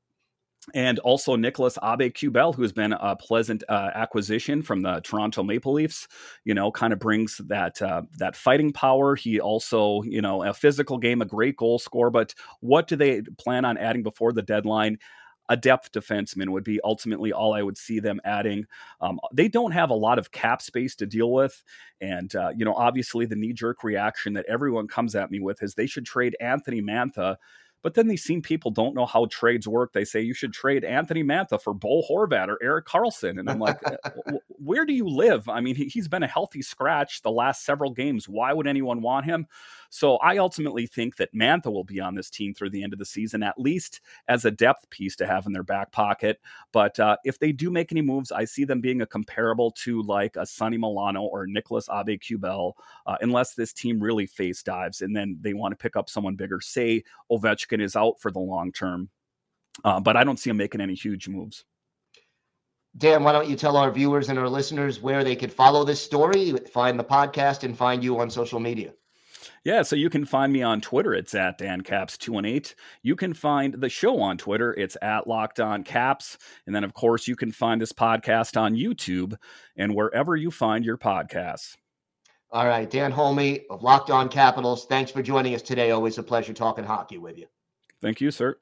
and 0.74 1.00
also 1.00 1.36
Nicolas 1.36 1.78
Aube-Kubel, 1.78 2.54
who 2.56 2.64
has 2.64 2.74
been 2.74 2.94
a 2.94 3.16
pleasant 3.16 3.64
uh, 3.70 3.92
acquisition 3.94 4.64
from 4.64 4.82
the 4.82 5.00
Toronto 5.02 5.44
Maple 5.44 5.74
Leafs. 5.74 6.08
You 6.44 6.56
know, 6.56 6.72
kind 6.72 6.94
of 6.94 7.00
brings 7.00 7.40
that 7.48 7.82
uh, 7.82 8.04
that 8.18 8.36
fighting 8.36 8.74
power. 8.74 9.16
He 9.16 9.40
also, 9.40 10.02
you 10.04 10.22
know, 10.22 10.44
a 10.44 10.54
physical 10.54 10.98
game, 10.98 11.22
a 11.22 11.26
great 11.26 11.56
goal 11.58 11.78
scorer. 11.78 12.10
But 12.10 12.34
what 12.62 12.88
do 12.88 12.96
they 12.96 13.22
plan 13.38 13.66
on 13.66 13.78
adding 13.78 14.04
before 14.04 14.34
the 14.34 14.42
deadline? 14.42 14.98
A 15.50 15.58
depth 15.58 15.92
defenseman 15.92 16.50
would 16.50 16.64
be 16.64 16.80
ultimately 16.84 17.32
all 17.32 17.54
I 17.54 17.62
would 17.62 17.78
see 17.78 18.00
them 18.00 18.20
adding. 18.26 18.66
Um, 19.02 19.20
they 19.34 19.48
don't 19.48 19.72
have 19.72 19.90
a 19.90 19.96
lot 19.96 20.20
of 20.20 20.32
cap 20.32 20.62
space 20.62 20.96
to 20.96 21.06
deal 21.06 21.32
with. 21.32 21.64
And, 22.02 22.36
uh, 22.36 22.52
you 22.56 22.66
know, 22.66 22.74
obviously 22.74 23.26
the 23.26 23.36
knee 23.36 23.54
jerk 23.54 23.84
reaction 23.84 24.34
that 24.34 24.46
everyone 24.48 24.88
comes 24.88 25.16
at 25.16 25.32
me 25.32 25.40
with 25.40 25.62
is 25.62 25.74
they 25.74 25.88
should 25.88 26.06
trade 26.06 26.36
Anthony 26.40 26.82
Mantha 26.82 27.38
but 27.86 27.94
then 27.94 28.08
these 28.08 28.24
same 28.24 28.42
people 28.42 28.72
don't 28.72 28.96
know 28.96 29.06
how 29.06 29.28
trades 29.28 29.68
work. 29.68 29.94
They 29.94 30.06
say 30.06 30.20
you 30.20 30.34
should 30.34 30.54
trade 30.54 30.84
Anthony 30.84 31.24
Mantha 31.24 31.62
for 31.62 31.72
Bo 31.72 32.02
Horvat 32.10 32.48
or 32.48 32.58
Erik 32.60 32.88
Karlsson. 32.88 33.40
And 33.40 33.48
I'm 33.48 33.60
like, 33.60 33.78
uh, 33.86 33.98
where 34.48 34.88
do 34.88 34.94
you 34.94 35.08
live? 35.08 35.48
I 35.48 35.62
mean, 35.62 35.76
he's 35.76 36.08
been 36.08 36.24
a 36.24 36.28
healthy 36.28 36.64
scratch 36.64 37.22
the 37.22 37.30
last 37.30 37.64
several 37.64 37.92
games. 37.92 38.28
Why 38.28 38.54
would 38.54 38.66
anyone 38.66 39.04
want 39.04 39.28
him? 39.28 39.46
So 39.96 40.18
I 40.18 40.40
ultimately 40.40 40.88
think 40.88 41.16
that 41.16 41.34
Mantha 41.34 41.72
will 41.72 41.86
be 41.86 42.02
on 42.02 42.16
this 42.16 42.30
team 42.30 42.54
through 42.54 42.72
the 42.72 42.84
end 42.84 42.92
of 42.92 43.00
the 43.00 43.06
season, 43.06 43.42
at 43.42 43.58
least 43.58 44.02
as 44.28 44.44
a 44.44 44.52
depth 44.52 44.90
piece 44.90 45.16
to 45.16 45.26
have 45.26 45.46
in 45.46 45.54
their 45.54 45.64
back 45.64 45.94
pocket. 45.94 46.42
But 46.74 47.00
uh, 47.00 47.16
if 47.24 47.40
they 47.40 47.54
do 47.54 47.72
make 47.72 47.94
any 47.94 48.02
moves, 48.02 48.30
I 48.30 48.44
see 48.44 48.66
them 48.66 48.82
being 48.82 49.04
a 49.04 49.06
comparable 49.06 49.72
to 49.72 50.02
like 50.02 50.36
a 50.36 50.46
Sonny 50.46 50.78
Milano 50.78 51.22
or 51.22 51.48
Nicolas 51.48 51.88
Aube-Kubel, 51.88 52.74
uh, 53.06 53.16
unless 53.22 53.54
this 53.54 53.72
team 53.72 53.98
really 54.02 54.26
face 54.26 54.62
dives 54.64 55.00
and 55.00 55.16
then 55.16 55.38
they 55.40 55.54
want 55.54 55.72
to 55.72 55.82
pick 55.82 55.96
up 55.96 56.10
someone 56.10 56.36
bigger. 56.36 56.60
Say 56.60 57.02
Ovechkin 57.32 57.82
is 57.82 57.96
out 57.96 58.20
for 58.20 58.32
the 58.32 58.40
long 58.40 58.74
term. 58.74 59.10
Uh, 59.86 60.02
but 60.02 60.18
I 60.18 60.26
don't 60.26 60.38
see 60.38 60.50
them 60.50 60.58
making 60.58 60.82
any 60.82 60.96
huge 60.96 61.30
moves. 61.30 61.64
Dan, 62.98 63.24
why 63.24 63.32
don't 63.32 63.48
you 63.48 63.56
tell 63.56 63.78
our 63.78 63.92
viewers 63.92 64.28
and 64.28 64.38
our 64.38 64.50
listeners 64.50 65.02
where 65.02 65.24
they 65.24 65.38
could 65.38 65.54
follow 65.54 65.86
this 65.86 66.02
story, 66.02 66.52
find 66.74 67.00
the 67.00 67.04
podcast, 67.06 67.64
and 67.64 67.78
find 67.78 68.04
you 68.04 68.20
on 68.20 68.30
social 68.30 68.60
media? 68.60 68.92
Yeah, 69.66 69.82
so 69.82 69.96
you 69.96 70.12
can 70.12 70.26
find 70.26 70.54
me 70.54 70.62
on 70.62 70.80
Twitter. 70.80 71.16
It's 71.16 71.34
at 71.34 71.58
DanCaps218. 71.58 72.76
You 73.02 73.16
can 73.16 73.34
find 73.34 73.74
the 73.74 73.90
show 73.90 74.22
on 74.22 74.38
Twitter. 74.38 74.76
It's 74.76 74.96
at 75.02 75.26
Locked 75.26 75.60
On 75.60 75.84
Caps. 75.84 76.38
And 76.68 76.76
then, 76.76 76.84
of 76.84 76.94
course, 76.94 77.28
you 77.28 77.36
can 77.36 77.52
find 77.52 77.82
this 77.82 77.92
podcast 77.92 78.62
on 78.62 78.76
YouTube 78.76 79.36
and 79.76 79.96
wherever 79.96 80.36
you 80.36 80.52
find 80.52 80.86
your 80.86 81.00
podcasts. 81.00 81.78
All 82.52 82.68
right, 82.68 82.88
Dan 82.88 83.12
Holmey 83.12 83.64
of 83.72 83.82
Locked 83.82 84.12
On 84.12 84.30
Capitals. 84.30 84.86
Thanks 84.86 85.10
for 85.10 85.24
joining 85.24 85.56
us 85.56 85.64
today. 85.64 85.90
Always 85.90 86.20
a 86.20 86.24
pleasure 86.24 86.54
talking 86.54 86.84
hockey 86.86 87.18
with 87.18 87.40
you. 87.40 87.48
Thank 88.02 88.22
you, 88.22 88.30
sir. 88.30 88.58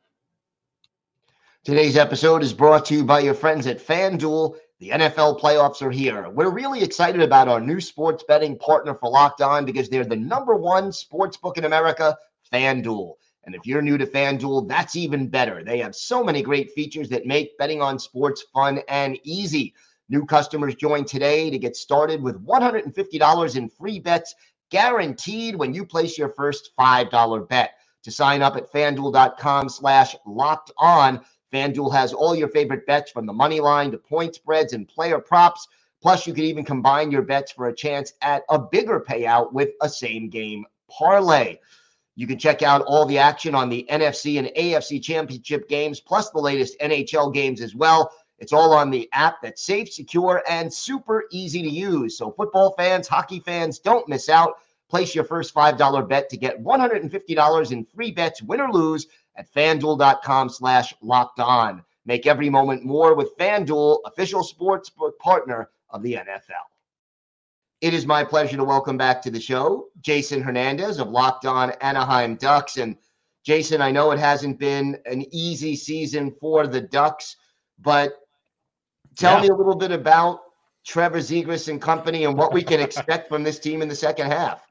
Today's 1.66 1.98
episode 1.98 2.44
is 2.44 2.54
brought 2.54 2.86
to 2.86 2.94
you 2.94 3.04
by 3.04 3.20
your 3.20 3.34
friends 3.34 3.68
at 3.68 3.86
FanDuel. 3.86 4.56
The 4.84 4.90
NFL 4.90 5.40
playoffs 5.40 5.82
are 5.82 5.92
here. 5.92 6.30
We're 6.30 6.50
really 6.50 6.84
excited 6.84 7.22
about 7.22 7.48
our 7.48 7.62
new 7.62 7.80
sports 7.80 8.22
betting 8.28 8.58
partner 8.58 8.94
for 8.94 9.10
Locked 9.10 9.40
On 9.40 9.64
because 9.64 9.88
they're 9.88 10.04
the 10.04 10.18
number 10.18 10.56
one 10.56 10.92
sports 10.92 11.38
book 11.38 11.58
in 11.58 11.64
America, 11.64 12.18
FanDuel. 12.52 13.14
And 13.46 13.56
if 13.56 13.66
you're 13.66 13.82
new 13.82 13.98
to 13.98 14.06
FanDuel, 14.06 14.68
that's 14.68 14.98
even 14.98 15.30
better. 15.30 15.64
They 15.64 15.78
have 15.78 15.96
so 15.96 16.22
many 16.22 16.42
great 16.42 16.70
features 16.74 17.08
that 17.12 17.26
make 17.26 17.58
betting 17.58 17.82
on 17.82 17.98
sports 17.98 18.44
fun 18.54 18.82
and 18.90 19.18
easy. 19.24 19.74
New 20.10 20.26
customers 20.26 20.76
join 20.76 21.06
today 21.06 21.50
to 21.50 21.58
get 21.58 21.78
started 21.78 22.22
with 22.22 22.46
$150 22.46 23.56
in 23.56 23.70
free 23.70 24.02
bets 24.02 24.36
guaranteed 24.70 25.56
when 25.56 25.74
you 25.74 25.86
place 25.86 26.18
your 26.18 26.34
first 26.34 26.72
$5 26.78 27.48
bet. 27.48 27.76
To 28.04 28.12
sign 28.12 28.42
up 28.42 28.58
at 28.58 28.70
fanduel.com 28.70 29.70
slash 29.70 30.14
locked 30.26 30.74
on, 30.78 31.24
FanDuel 31.54 31.94
has 31.94 32.14
all 32.14 32.36
your 32.36 32.48
favorite 32.48 32.88
bets 32.88 33.12
from 33.12 33.28
the 33.28 33.34
money 33.34 33.60
line 33.60 33.92
to 33.92 33.98
point 33.98 34.36
spreads 34.36 34.74
and 34.74 34.88
player 34.88 35.20
props. 35.20 35.68
Plus, 36.02 36.26
you 36.26 36.34
can 36.34 36.44
even 36.44 36.66
combine 36.66 37.12
your 37.12 37.22
bets 37.22 37.52
for 37.52 37.68
a 37.68 37.76
chance 37.76 38.14
at 38.22 38.44
a 38.50 38.60
bigger 38.60 39.00
payout 39.00 39.54
with 39.54 39.70
a 39.82 39.88
same 39.88 40.30
game 40.30 40.66
parlay. 40.90 41.58
You 42.16 42.28
can 42.28 42.38
check 42.38 42.62
out 42.62 42.82
all 42.82 43.06
the 43.06 43.18
action 43.18 43.56
on 43.56 43.70
the 43.70 43.88
NFC 43.90 44.38
and 44.38 44.48
AFC 44.58 45.02
championship 45.02 45.70
games, 45.70 46.00
plus 46.00 46.30
the 46.30 46.40
latest 46.40 46.78
NHL 46.80 47.34
games 47.34 47.62
as 47.62 47.76
well. 47.76 48.12
It's 48.40 48.54
all 48.54 48.74
on 48.74 48.90
the 48.90 49.08
app 49.14 49.42
that's 49.42 49.64
safe, 49.64 49.94
secure, 49.94 50.44
and 50.50 50.74
super 50.74 51.26
easy 51.32 51.62
to 51.62 51.70
use. 51.70 52.18
So, 52.18 52.32
football 52.32 52.74
fans, 52.78 53.08
hockey 53.08 53.40
fans, 53.40 53.80
don't 53.80 54.10
miss 54.10 54.28
out. 54.28 54.56
Place 54.90 55.16
your 55.16 55.24
first 55.24 55.56
$5 55.56 56.10
bet 56.10 56.30
to 56.30 56.38
get 56.38 56.62
$150 56.62 57.72
in 57.72 57.86
free 57.86 58.12
bets, 58.12 58.42
win 58.42 58.62
or 58.62 58.72
lose 58.72 59.08
at 59.36 59.52
fanduel.com 59.54 60.50
slash 60.50 60.94
locked 61.02 61.40
on. 61.40 61.84
Make 62.06 62.28
every 62.28 62.50
moment 62.50 62.84
more 62.84 63.16
with 63.16 63.38
FanDuel, 63.38 64.00
official 64.06 64.44
sports 64.44 64.92
partner 65.20 65.70
of 65.90 66.04
the 66.04 66.14
NFL. 66.14 66.68
It 67.82 67.94
is 67.94 68.06
my 68.06 68.24
pleasure 68.24 68.58
to 68.58 68.64
welcome 68.64 68.98
back 68.98 69.22
to 69.24 69.32
the 69.32 69.40
show 69.40 69.88
Jason 70.02 70.42
Hernandez 70.42 71.00
of 71.00 71.10
Locked 71.10 71.46
On 71.46 71.72
Anaheim 71.82 72.36
Ducks. 72.36 72.78
And 72.78 72.96
Jason, 73.44 73.82
I 73.82 73.92
know 73.92 74.12
it 74.12 74.20
hasn't 74.20 74.60
been 74.60 74.98
an 75.06 75.26
easy 75.34 75.76
season 75.76 76.32
for 76.40 76.66
the 76.68 76.82
Ducks, 76.82 77.36
but 77.80 78.14
tell 79.18 79.36
yeah. 79.36 79.42
me 79.44 79.48
a 79.50 79.56
little 79.56 79.76
bit 79.76 79.92
about 79.92 80.42
Trevor 80.86 81.20
Zegras 81.20 81.70
and 81.70 81.82
company 81.82 82.26
and 82.26 82.38
what 82.38 82.54
we 82.54 82.64
can 82.64 82.80
expect 82.80 83.30
from 83.30 83.44
this 83.44 83.60
team 83.60 83.82
in 83.82 83.88
the 83.88 83.96
second 83.96 84.28
half. 84.32 84.62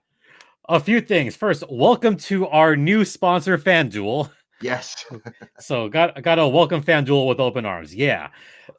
A 0.68 0.79
few 0.79 1.01
things. 1.01 1.35
First, 1.35 1.64
welcome 1.68 2.16
to 2.16 2.46
our 2.46 2.77
new 2.77 3.05
sponsor, 3.05 3.59
FanDuel. 3.59 4.31
Yes. 4.62 5.05
so 5.59 5.88
got 5.88 6.22
got 6.22 6.38
a 6.38 6.46
welcome 6.46 6.83
FanDuel 6.83 7.29
with 7.29 7.40
open 7.40 7.66
arms. 7.66 7.94
Yeah. 7.94 8.29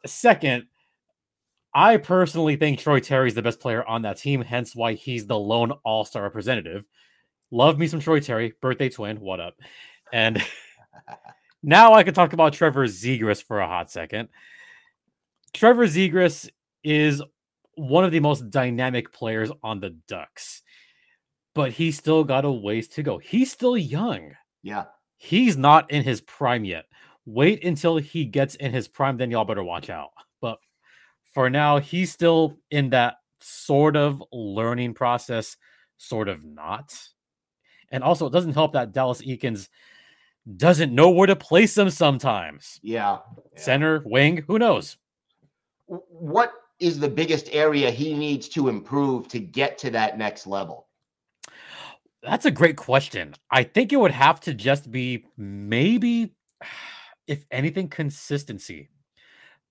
Second, 0.05 0.67
I 1.73 1.97
personally 1.97 2.55
think 2.55 2.79
Troy 2.79 2.99
Terry 2.99 3.27
is 3.27 3.33
the 3.33 3.41
best 3.41 3.59
player 3.59 3.83
on 3.85 4.03
that 4.03 4.17
team, 4.17 4.41
hence 4.41 4.75
why 4.75 4.93
he's 4.93 5.25
the 5.25 5.37
lone 5.37 5.71
All 5.83 6.05
Star 6.05 6.23
representative. 6.23 6.85
Love 7.51 7.77
me 7.77 7.87
some 7.87 7.99
Troy 7.99 8.19
Terry, 8.19 8.53
birthday 8.61 8.89
twin. 8.89 9.19
What 9.19 9.39
up? 9.39 9.55
And 10.11 10.43
now 11.63 11.93
I 11.93 12.03
can 12.03 12.13
talk 12.13 12.33
about 12.33 12.53
Trevor 12.53 12.87
Zegras 12.87 13.43
for 13.43 13.59
a 13.59 13.67
hot 13.67 13.91
second. 13.91 14.29
Trevor 15.53 15.85
Zegras 15.85 16.49
is 16.83 17.21
one 17.75 18.03
of 18.03 18.11
the 18.11 18.19
most 18.19 18.49
dynamic 18.49 19.11
players 19.11 19.51
on 19.63 19.79
the 19.79 19.91
Ducks, 20.07 20.61
but 21.55 21.71
he's 21.71 21.97
still 21.97 22.23
got 22.23 22.45
a 22.45 22.51
ways 22.51 22.87
to 22.89 23.03
go. 23.03 23.17
He's 23.17 23.51
still 23.51 23.77
young. 23.77 24.31
Yeah. 24.61 24.85
He's 25.23 25.55
not 25.55 25.89
in 25.89 26.03
his 26.03 26.19
prime 26.19 26.65
yet. 26.65 26.83
Wait 27.25 27.63
until 27.63 27.95
he 27.95 28.25
gets 28.25 28.55
in 28.55 28.73
his 28.73 28.89
prime, 28.89 29.15
then 29.15 29.31
y'all 29.31 29.45
better 29.45 29.63
watch 29.63 29.89
out. 29.89 30.09
But 30.41 30.59
for 31.33 31.49
now, 31.49 31.79
he's 31.79 32.11
still 32.11 32.57
in 32.71 32.89
that 32.89 33.15
sort 33.39 33.95
of 33.95 34.21
learning 34.33 34.95
process, 34.95 35.55
sort 35.95 36.27
of 36.27 36.43
not. 36.43 36.93
And 37.89 38.03
also, 38.03 38.25
it 38.25 38.33
doesn't 38.33 38.51
help 38.51 38.73
that 38.73 38.91
Dallas 38.91 39.21
Eakins 39.21 39.69
doesn't 40.57 40.93
know 40.93 41.09
where 41.09 41.27
to 41.27 41.37
place 41.37 41.73
them 41.73 41.89
sometimes. 41.89 42.81
Yeah. 42.83 43.19
yeah. 43.53 43.61
Center, 43.61 44.03
wing, 44.05 44.43
who 44.45 44.59
knows? 44.59 44.97
What 45.85 46.51
is 46.79 46.99
the 46.99 47.07
biggest 47.07 47.47
area 47.53 47.91
he 47.91 48.13
needs 48.13 48.49
to 48.49 48.67
improve 48.67 49.29
to 49.29 49.39
get 49.39 49.77
to 49.77 49.89
that 49.91 50.17
next 50.17 50.47
level? 50.47 50.89
That's 52.23 52.45
a 52.45 52.51
great 52.51 52.77
question. 52.77 53.35
I 53.51 53.63
think 53.63 53.91
it 53.91 53.97
would 53.97 54.11
have 54.11 54.39
to 54.41 54.53
just 54.53 54.89
be 54.89 55.25
maybe, 55.37 56.33
if 57.27 57.45
anything, 57.51 57.89
consistency. 57.89 58.89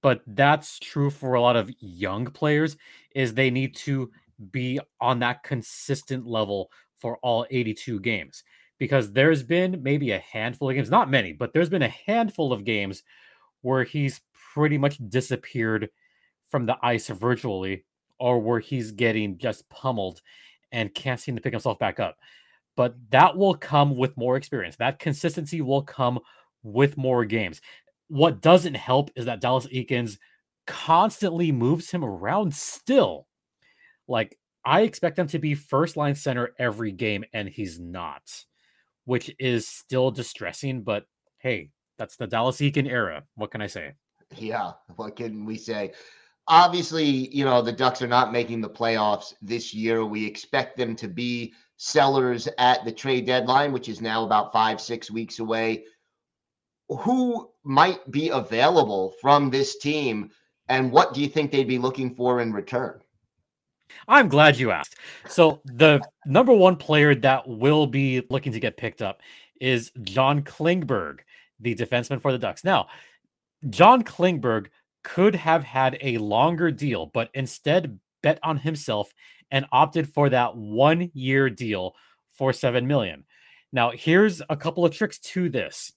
But 0.02 0.20
that's 0.26 0.78
true 0.78 1.10
for 1.10 1.34
a 1.34 1.40
lot 1.40 1.56
of 1.56 1.70
young 1.80 2.26
players. 2.26 2.76
Is 3.14 3.32
they 3.34 3.50
need 3.50 3.74
to 3.76 4.10
be 4.50 4.80
on 5.00 5.20
that 5.20 5.44
consistent 5.44 6.26
level 6.26 6.70
for 6.96 7.18
all 7.18 7.46
82 7.50 8.00
games 8.00 8.44
because 8.78 9.12
there's 9.12 9.42
been 9.42 9.80
maybe 9.82 10.10
a 10.10 10.18
handful 10.18 10.68
of 10.68 10.74
games, 10.74 10.90
not 10.90 11.10
many, 11.10 11.32
but 11.32 11.52
there's 11.52 11.68
been 11.70 11.82
a 11.82 11.94
handful 12.06 12.52
of 12.52 12.64
games 12.64 13.02
where 13.62 13.84
he's 13.84 14.20
pretty 14.54 14.76
much 14.76 14.98
disappeared 15.08 15.88
from 16.50 16.66
the 16.66 16.76
ice 16.82 17.08
virtually 17.08 17.84
or 18.18 18.40
where 18.40 18.60
he's 18.60 18.90
getting 18.90 19.38
just 19.38 19.68
pummeled 19.68 20.20
and 20.72 20.94
can't 20.94 21.20
seem 21.20 21.36
to 21.36 21.42
pick 21.42 21.52
himself 21.52 21.78
back 21.78 22.00
up. 22.00 22.16
But 22.76 22.94
that 23.10 23.36
will 23.36 23.54
come 23.54 23.96
with 23.96 24.16
more 24.16 24.36
experience. 24.36 24.76
That 24.76 24.98
consistency 24.98 25.60
will 25.60 25.82
come 25.82 26.18
with 26.62 26.96
more 26.96 27.24
games. 27.24 27.60
What 28.08 28.40
doesn't 28.40 28.74
help 28.74 29.10
is 29.16 29.26
that 29.26 29.40
Dallas 29.40 29.66
Eakins 29.66 30.18
constantly 30.66 31.52
moves 31.52 31.90
him 31.90 32.04
around 32.04 32.54
still. 32.54 33.26
Like, 34.08 34.38
I 34.64 34.82
expect 34.82 35.18
him 35.18 35.26
to 35.28 35.38
be 35.38 35.54
first 35.54 35.96
line 35.96 36.14
center 36.14 36.54
every 36.58 36.92
game, 36.92 37.24
and 37.32 37.48
he's 37.48 37.78
not, 37.80 38.22
which 39.04 39.34
is 39.38 39.66
still 39.66 40.10
distressing. 40.10 40.82
But 40.82 41.04
hey, 41.38 41.70
that's 41.98 42.16
the 42.16 42.26
Dallas 42.26 42.58
Eakin 42.58 42.88
era. 42.88 43.24
What 43.34 43.50
can 43.50 43.60
I 43.60 43.66
say? 43.66 43.92
Yeah, 44.36 44.72
what 44.96 45.16
can 45.16 45.44
we 45.44 45.58
say? 45.58 45.92
obviously, 46.48 47.34
you 47.34 47.44
know, 47.44 47.62
the 47.62 47.72
Ducks 47.72 48.02
are 48.02 48.08
not 48.08 48.32
making 48.32 48.60
the 48.60 48.70
playoffs 48.70 49.34
this 49.42 49.72
year. 49.72 50.04
We 50.04 50.26
expect 50.26 50.76
them 50.76 50.96
to 50.96 51.08
be 51.08 51.54
sellers 51.82 52.48
at 52.58 52.84
the 52.84 52.92
trade 52.92 53.26
deadline, 53.26 53.72
which 53.72 53.88
is 53.88 54.00
now 54.00 54.24
about 54.24 54.52
five, 54.52 54.80
six 54.80 55.10
weeks 55.10 55.40
away. 55.40 55.82
Who 56.88 57.50
might 57.64 58.08
be 58.08 58.28
available 58.28 59.14
from 59.20 59.50
this 59.50 59.78
team, 59.78 60.30
and 60.68 60.92
what 60.92 61.12
do 61.12 61.20
you 61.20 61.26
think 61.26 61.50
they'd 61.50 61.66
be 61.66 61.78
looking 61.78 62.14
for 62.14 62.40
in 62.40 62.52
return? 62.52 63.00
I'm 64.06 64.28
glad 64.28 64.58
you 64.58 64.70
asked. 64.70 64.94
So, 65.28 65.60
the 65.64 66.00
number 66.24 66.52
one 66.52 66.76
player 66.76 67.16
that 67.16 67.48
will 67.48 67.88
be 67.88 68.22
looking 68.30 68.52
to 68.52 68.60
get 68.60 68.76
picked 68.76 69.02
up 69.02 69.20
is 69.60 69.90
John 70.02 70.42
Klingberg, 70.42 71.18
the 71.58 71.74
defenseman 71.74 72.22
for 72.22 72.30
the 72.30 72.38
Ducks. 72.38 72.62
Now, 72.62 72.86
John 73.70 74.04
Klingberg 74.04 74.68
could 75.02 75.34
have 75.34 75.64
had 75.64 75.98
a 76.00 76.18
longer 76.18 76.70
deal, 76.70 77.06
but 77.06 77.28
instead 77.34 77.98
bet 78.22 78.38
on 78.44 78.58
himself 78.58 79.12
and 79.52 79.66
opted 79.70 80.12
for 80.12 80.30
that 80.30 80.56
one 80.56 81.10
year 81.14 81.48
deal 81.48 81.94
for 82.36 82.52
7 82.52 82.86
million. 82.86 83.24
Now, 83.72 83.92
here's 83.94 84.42
a 84.48 84.56
couple 84.56 84.84
of 84.84 84.92
tricks 84.92 85.18
to 85.20 85.48
this. 85.48 85.92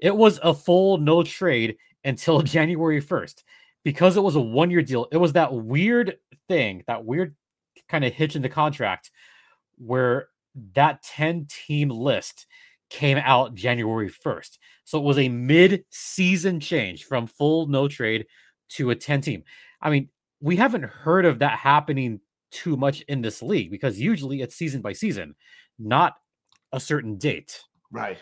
It 0.00 0.14
was 0.14 0.38
a 0.42 0.54
full 0.54 0.98
no 0.98 1.22
trade 1.22 1.78
until 2.04 2.42
January 2.42 3.02
1st. 3.02 3.42
Because 3.82 4.18
it 4.18 4.22
was 4.22 4.36
a 4.36 4.40
one 4.40 4.70
year 4.70 4.82
deal, 4.82 5.08
it 5.10 5.16
was 5.16 5.32
that 5.32 5.54
weird 5.54 6.18
thing, 6.48 6.84
that 6.86 7.04
weird 7.04 7.34
kind 7.88 8.04
of 8.04 8.12
hitch 8.12 8.36
in 8.36 8.42
the 8.42 8.48
contract 8.48 9.10
where 9.78 10.28
that 10.74 11.02
10 11.02 11.46
team 11.48 11.88
list 11.88 12.46
came 12.90 13.16
out 13.16 13.54
January 13.54 14.10
1st. 14.10 14.58
So 14.84 14.98
it 14.98 15.04
was 15.04 15.16
a 15.16 15.30
mid 15.30 15.84
season 15.88 16.60
change 16.60 17.04
from 17.04 17.26
full 17.26 17.68
no 17.68 17.88
trade 17.88 18.26
to 18.70 18.90
a 18.90 18.94
10 18.94 19.22
team. 19.22 19.44
I 19.80 19.88
mean, 19.88 20.10
we 20.42 20.56
haven't 20.56 20.84
heard 20.84 21.24
of 21.24 21.38
that 21.38 21.58
happening 21.58 22.20
too 22.50 22.76
much 22.76 23.00
in 23.02 23.22
this 23.22 23.42
league 23.42 23.70
because 23.70 24.00
usually 24.00 24.42
it's 24.42 24.56
season 24.56 24.80
by 24.80 24.92
season, 24.92 25.34
not 25.78 26.16
a 26.72 26.80
certain 26.80 27.16
date. 27.16 27.62
Right. 27.90 28.18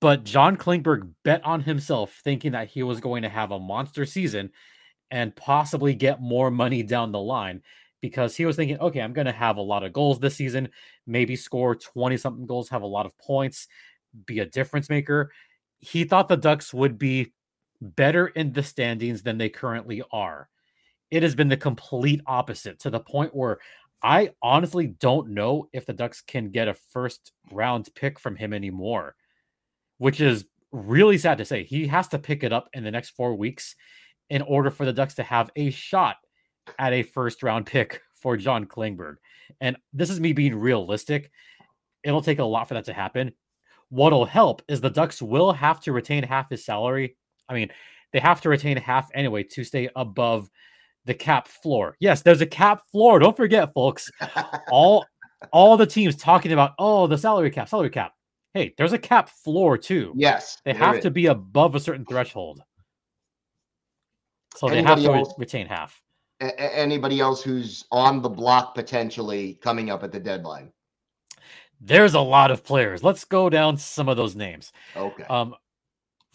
But 0.00 0.24
John 0.24 0.56
Klingberg 0.56 1.12
bet 1.24 1.44
on 1.44 1.60
himself 1.60 2.20
thinking 2.24 2.52
that 2.52 2.68
he 2.68 2.82
was 2.82 3.00
going 3.00 3.22
to 3.22 3.28
have 3.28 3.52
a 3.52 3.60
monster 3.60 4.04
season 4.04 4.50
and 5.10 5.36
possibly 5.36 5.94
get 5.94 6.20
more 6.20 6.50
money 6.50 6.82
down 6.82 7.12
the 7.12 7.20
line 7.20 7.62
because 8.00 8.36
he 8.36 8.44
was 8.44 8.56
thinking, 8.56 8.78
okay, 8.80 9.00
I'm 9.00 9.12
going 9.12 9.26
to 9.26 9.32
have 9.32 9.58
a 9.58 9.62
lot 9.62 9.84
of 9.84 9.92
goals 9.92 10.18
this 10.18 10.34
season, 10.34 10.68
maybe 11.06 11.36
score 11.36 11.76
20 11.76 12.16
something 12.16 12.46
goals, 12.46 12.68
have 12.68 12.82
a 12.82 12.86
lot 12.86 13.06
of 13.06 13.16
points, 13.16 13.68
be 14.26 14.40
a 14.40 14.46
difference 14.46 14.90
maker. 14.90 15.30
He 15.78 16.04
thought 16.04 16.28
the 16.28 16.36
Ducks 16.36 16.74
would 16.74 16.98
be 16.98 17.32
better 17.80 18.26
in 18.26 18.52
the 18.52 18.62
standings 18.62 19.22
than 19.22 19.38
they 19.38 19.48
currently 19.48 20.02
are. 20.12 20.48
It 21.12 21.22
has 21.22 21.34
been 21.34 21.48
the 21.48 21.58
complete 21.58 22.22
opposite 22.26 22.78
to 22.80 22.90
the 22.90 22.98
point 22.98 23.36
where 23.36 23.58
I 24.02 24.30
honestly 24.42 24.86
don't 24.86 25.28
know 25.28 25.68
if 25.74 25.84
the 25.84 25.92
Ducks 25.92 26.22
can 26.22 26.50
get 26.50 26.68
a 26.68 26.74
first 26.74 27.32
round 27.52 27.90
pick 27.94 28.18
from 28.18 28.34
him 28.34 28.54
anymore, 28.54 29.14
which 29.98 30.22
is 30.22 30.46
really 30.72 31.18
sad 31.18 31.36
to 31.36 31.44
say. 31.44 31.64
He 31.64 31.86
has 31.86 32.08
to 32.08 32.18
pick 32.18 32.42
it 32.42 32.52
up 32.52 32.70
in 32.72 32.82
the 32.82 32.90
next 32.90 33.10
four 33.10 33.34
weeks 33.34 33.76
in 34.30 34.40
order 34.40 34.70
for 34.70 34.86
the 34.86 34.92
Ducks 34.92 35.12
to 35.16 35.22
have 35.22 35.50
a 35.54 35.68
shot 35.68 36.16
at 36.78 36.94
a 36.94 37.02
first 37.02 37.42
round 37.42 37.66
pick 37.66 38.00
for 38.14 38.38
John 38.38 38.64
Klingberg. 38.64 39.16
And 39.60 39.76
this 39.92 40.08
is 40.08 40.18
me 40.18 40.32
being 40.32 40.54
realistic. 40.54 41.30
It'll 42.04 42.22
take 42.22 42.38
a 42.38 42.44
lot 42.44 42.68
for 42.68 42.74
that 42.74 42.86
to 42.86 42.94
happen. 42.94 43.32
What'll 43.90 44.24
help 44.24 44.62
is 44.66 44.80
the 44.80 44.88
Ducks 44.88 45.20
will 45.20 45.52
have 45.52 45.78
to 45.80 45.92
retain 45.92 46.22
half 46.22 46.48
his 46.48 46.64
salary. 46.64 47.18
I 47.50 47.52
mean, 47.52 47.68
they 48.14 48.18
have 48.18 48.40
to 48.40 48.48
retain 48.48 48.78
half 48.78 49.10
anyway 49.12 49.42
to 49.42 49.62
stay 49.62 49.90
above 49.94 50.48
the 51.04 51.14
cap 51.14 51.48
floor. 51.48 51.96
Yes, 52.00 52.22
there's 52.22 52.40
a 52.40 52.46
cap 52.46 52.82
floor. 52.90 53.18
Don't 53.18 53.36
forget, 53.36 53.72
folks. 53.74 54.10
all 54.70 55.04
all 55.52 55.76
the 55.76 55.86
teams 55.86 56.16
talking 56.16 56.52
about, 56.52 56.72
oh, 56.78 57.06
the 57.06 57.18
salary 57.18 57.50
cap, 57.50 57.68
salary 57.68 57.90
cap. 57.90 58.12
Hey, 58.54 58.74
there's 58.76 58.92
a 58.92 58.98
cap 58.98 59.28
floor 59.28 59.78
too. 59.78 60.12
Yes. 60.16 60.60
They 60.64 60.74
have 60.74 60.96
is. 60.96 61.02
to 61.02 61.10
be 61.10 61.26
above 61.26 61.74
a 61.74 61.80
certain 61.80 62.04
threshold. 62.04 62.62
So 64.56 64.68
Anybody 64.68 64.82
they 64.82 64.88
have 64.88 65.12
to 65.14 65.18
else? 65.18 65.34
retain 65.38 65.66
half 65.66 66.02
a- 66.42 66.78
anybody 66.78 67.20
else 67.20 67.42
who's 67.42 67.84
on 67.90 68.20
the 68.20 68.28
block 68.28 68.74
potentially 68.74 69.54
coming 69.62 69.90
up 69.90 70.02
at 70.02 70.12
the 70.12 70.20
deadline? 70.20 70.72
There's 71.80 72.14
a 72.14 72.20
lot 72.20 72.50
of 72.50 72.64
players. 72.64 73.02
Let's 73.02 73.24
go 73.24 73.48
down 73.50 73.76
some 73.76 74.08
of 74.08 74.16
those 74.16 74.36
names. 74.36 74.72
Okay. 74.96 75.24
Um, 75.24 75.54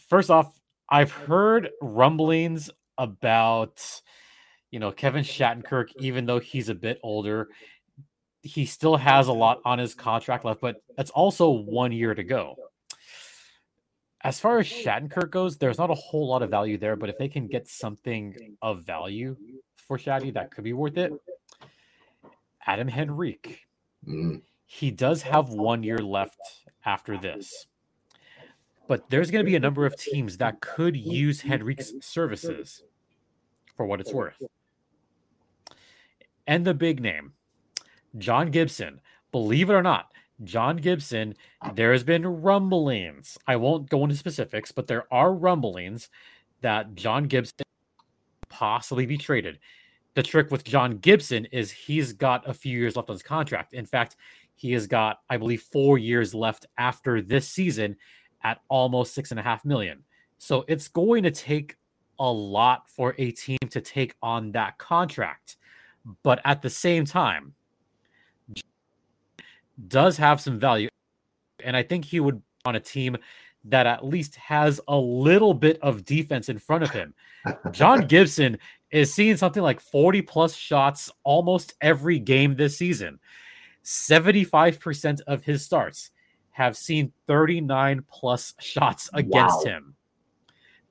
first 0.09 0.29
off, 0.29 0.59
I've 0.89 1.11
heard 1.11 1.69
rumblings 1.81 2.69
about, 2.97 3.81
you 4.71 4.79
know, 4.79 4.91
Kevin 4.91 5.23
Shattenkirk, 5.23 5.89
even 5.99 6.25
though 6.25 6.39
he's 6.39 6.69
a 6.69 6.75
bit 6.75 6.99
older, 7.03 7.49
he 8.41 8.65
still 8.65 8.97
has 8.97 9.27
a 9.27 9.33
lot 9.33 9.59
on 9.65 9.79
his 9.79 9.93
contract 9.93 10.45
left, 10.45 10.61
but 10.61 10.81
it's 10.97 11.11
also 11.11 11.49
one 11.49 11.91
year 11.91 12.13
to 12.13 12.23
go. 12.23 12.55
As 14.21 14.39
far 14.39 14.59
as 14.59 14.67
Shattenkirk 14.67 15.29
goes, 15.29 15.57
there's 15.57 15.77
not 15.77 15.91
a 15.91 15.95
whole 15.95 16.27
lot 16.27 16.41
of 16.41 16.49
value 16.49 16.77
there, 16.77 16.95
but 16.95 17.09
if 17.09 17.17
they 17.17 17.29
can 17.29 17.47
get 17.47 17.67
something 17.67 18.55
of 18.61 18.85
value 18.85 19.35
for 19.75 19.97
Shaddy 19.97 20.33
that 20.33 20.51
could 20.51 20.63
be 20.63 20.73
worth 20.73 20.97
it. 20.97 21.13
Adam 22.65 22.89
Henrique. 22.89 23.61
Mm. 24.07 24.41
He 24.65 24.91
does 24.91 25.21
have 25.21 25.49
one 25.49 25.81
year 25.83 25.99
left 25.99 26.39
after 26.85 27.17
this. 27.17 27.67
but 28.87 29.09
there's 29.09 29.31
going 29.31 29.43
to 29.43 29.49
be 29.49 29.55
a 29.55 29.59
number 29.59 29.85
of 29.85 29.97
teams 29.97 30.37
that 30.37 30.61
could 30.61 30.95
use 30.95 31.41
Henrique's 31.41 31.93
services 32.01 32.83
for 33.75 33.85
what 33.85 33.99
it's 33.99 34.13
worth. 34.13 34.41
And 36.47 36.65
the 36.65 36.73
big 36.73 37.01
name, 37.01 37.33
John 38.17 38.49
Gibson. 38.51 39.01
Believe 39.31 39.69
it 39.69 39.73
or 39.73 39.83
not, 39.83 40.11
John 40.43 40.77
Gibson, 40.77 41.35
there 41.73 41.91
has 41.91 42.03
been 42.03 42.25
rumblings. 42.25 43.37
I 43.47 43.57
won't 43.57 43.89
go 43.89 44.03
into 44.03 44.15
specifics, 44.15 44.71
but 44.71 44.87
there 44.87 45.05
are 45.11 45.33
rumblings 45.33 46.09
that 46.61 46.95
John 46.95 47.25
Gibson 47.25 47.65
possibly 48.49 49.05
be 49.05 49.17
traded. 49.17 49.59
The 50.13 50.23
trick 50.23 50.49
with 50.49 50.63
John 50.63 50.97
Gibson 50.97 51.45
is 51.45 51.69
he's 51.69 52.13
got 52.13 52.47
a 52.49 52.53
few 52.53 52.77
years 52.77 52.95
left 52.95 53.09
on 53.09 53.15
his 53.15 53.23
contract. 53.23 53.73
In 53.73 53.85
fact, 53.85 54.15
he 54.55 54.71
has 54.71 54.87
got, 54.87 55.19
I 55.29 55.37
believe, 55.37 55.61
four 55.61 55.97
years 55.97 56.33
left 56.33 56.65
after 56.77 57.21
this 57.21 57.47
season 57.47 57.95
at 58.43 58.61
almost 58.69 59.13
six 59.13 59.31
and 59.31 59.39
a 59.39 59.43
half 59.43 59.65
million. 59.65 60.03
So 60.39 60.65
it's 60.67 60.87
going 60.87 61.23
to 61.23 61.31
take 61.31 61.75
a 62.19 62.31
lot 62.31 62.89
for 62.89 63.13
a 63.17 63.31
team 63.31 63.59
to 63.69 63.81
take 63.81 64.15
on 64.23 64.51
that 64.53 64.77
contract. 64.77 65.57
But 66.23 66.41
at 66.45 66.61
the 66.61 66.69
same 66.69 67.05
time, 67.05 67.53
does 69.87 70.17
have 70.17 70.41
some 70.41 70.59
value. 70.59 70.89
And 71.63 71.75
I 71.75 71.83
think 71.83 72.05
he 72.05 72.19
would 72.19 72.41
on 72.65 72.75
a 72.75 72.79
team 72.79 73.17
that 73.65 73.85
at 73.85 74.05
least 74.05 74.35
has 74.35 74.79
a 74.87 74.97
little 74.97 75.53
bit 75.53 75.79
of 75.81 76.05
defense 76.05 76.49
in 76.49 76.57
front 76.57 76.83
of 76.83 76.89
him. 76.91 77.13
John 77.71 78.01
Gibson 78.07 78.57
is 78.91 79.13
seeing 79.13 79.35
something 79.37 79.63
like 79.63 79.81
40 79.81 80.21
plus 80.21 80.55
shots 80.55 81.11
almost 81.23 81.73
every 81.81 82.19
game 82.19 82.55
this 82.55 82.77
season. 82.77 83.19
75% 83.83 85.21
of 85.27 85.43
his 85.43 85.63
starts 85.63 86.11
have 86.51 86.75
seen 86.75 87.11
39 87.27 88.03
plus 88.09 88.53
shots 88.59 89.09
against 89.13 89.65
wow. 89.65 89.71
him. 89.71 89.95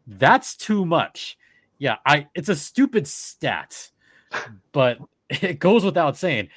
That's 0.06 0.56
too 0.56 0.86
much. 0.86 1.36
Yeah, 1.78 1.96
I 2.06 2.28
it's 2.34 2.48
a 2.48 2.56
stupid 2.56 3.06
stat, 3.06 3.90
but 4.72 4.98
it 5.30 5.58
goes 5.58 5.84
without 5.84 6.16
saying. 6.16 6.48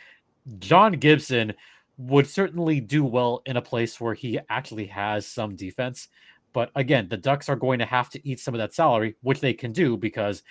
John 0.59 0.93
Gibson 0.93 1.53
would 1.97 2.27
certainly 2.27 2.79
do 2.79 3.03
well 3.03 3.41
in 3.45 3.57
a 3.57 3.61
place 3.61 3.99
where 3.99 4.13
he 4.13 4.39
actually 4.49 4.87
has 4.87 5.27
some 5.27 5.55
defense. 5.55 6.07
But 6.53 6.71
again, 6.75 7.07
the 7.09 7.17
Ducks 7.17 7.49
are 7.49 7.55
going 7.55 7.79
to 7.79 7.85
have 7.85 8.09
to 8.11 8.27
eat 8.27 8.39
some 8.39 8.53
of 8.53 8.59
that 8.59 8.73
salary, 8.73 9.15
which 9.21 9.41
they 9.41 9.53
can 9.53 9.71
do 9.71 9.97
because 9.97 10.43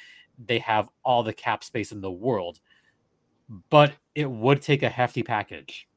they 0.47 0.59
have 0.61 0.89
all 1.05 1.23
the 1.23 1.33
cap 1.33 1.65
space 1.65 1.91
in 1.91 2.01
the 2.01 2.11
world. 2.11 2.61
But 3.71 3.95
it 4.15 4.31
would 4.31 4.63
take 4.63 4.83
a 4.83 4.89
hefty 4.89 5.23
package 5.23 5.89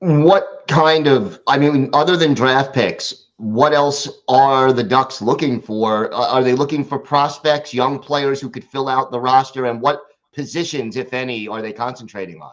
what 0.00 0.64
kind 0.68 1.06
of 1.06 1.40
i 1.46 1.56
mean 1.56 1.88
other 1.92 2.16
than 2.16 2.34
draft 2.34 2.74
picks 2.74 3.28
what 3.38 3.72
else 3.72 4.08
are 4.28 4.72
the 4.72 4.82
ducks 4.82 5.22
looking 5.22 5.60
for 5.60 6.12
are 6.12 6.42
they 6.42 6.52
looking 6.52 6.84
for 6.84 6.98
prospects 6.98 7.72
young 7.72 7.98
players 7.98 8.40
who 8.40 8.50
could 8.50 8.64
fill 8.64 8.88
out 8.88 9.10
the 9.10 9.18
roster 9.18 9.66
and 9.66 9.80
what 9.80 10.02
positions 10.36 10.96
if 10.96 11.12
any 11.12 11.48
are 11.48 11.62
they 11.62 11.72
concentrating 11.72 12.40
on 12.40 12.52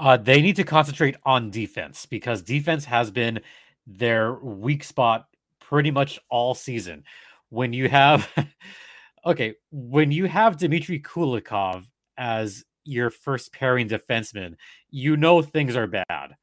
uh, 0.00 0.16
they 0.16 0.42
need 0.42 0.56
to 0.56 0.64
concentrate 0.64 1.16
on 1.24 1.50
defense 1.50 2.04
because 2.06 2.42
defense 2.42 2.84
has 2.84 3.10
been 3.12 3.40
their 3.86 4.34
weak 4.34 4.82
spot 4.82 5.26
pretty 5.60 5.90
much 5.90 6.18
all 6.30 6.54
season 6.54 7.04
when 7.50 7.72
you 7.72 7.88
have 7.88 8.28
okay 9.26 9.54
when 9.70 10.10
you 10.10 10.24
have 10.24 10.56
dmitry 10.56 10.98
kulikov 10.98 11.84
as 12.18 12.64
your 12.84 13.10
first 13.10 13.52
pairing 13.52 13.88
defenseman 13.88 14.54
you 14.90 15.16
know 15.16 15.40
things 15.42 15.76
are 15.76 15.86
bad 15.86 16.34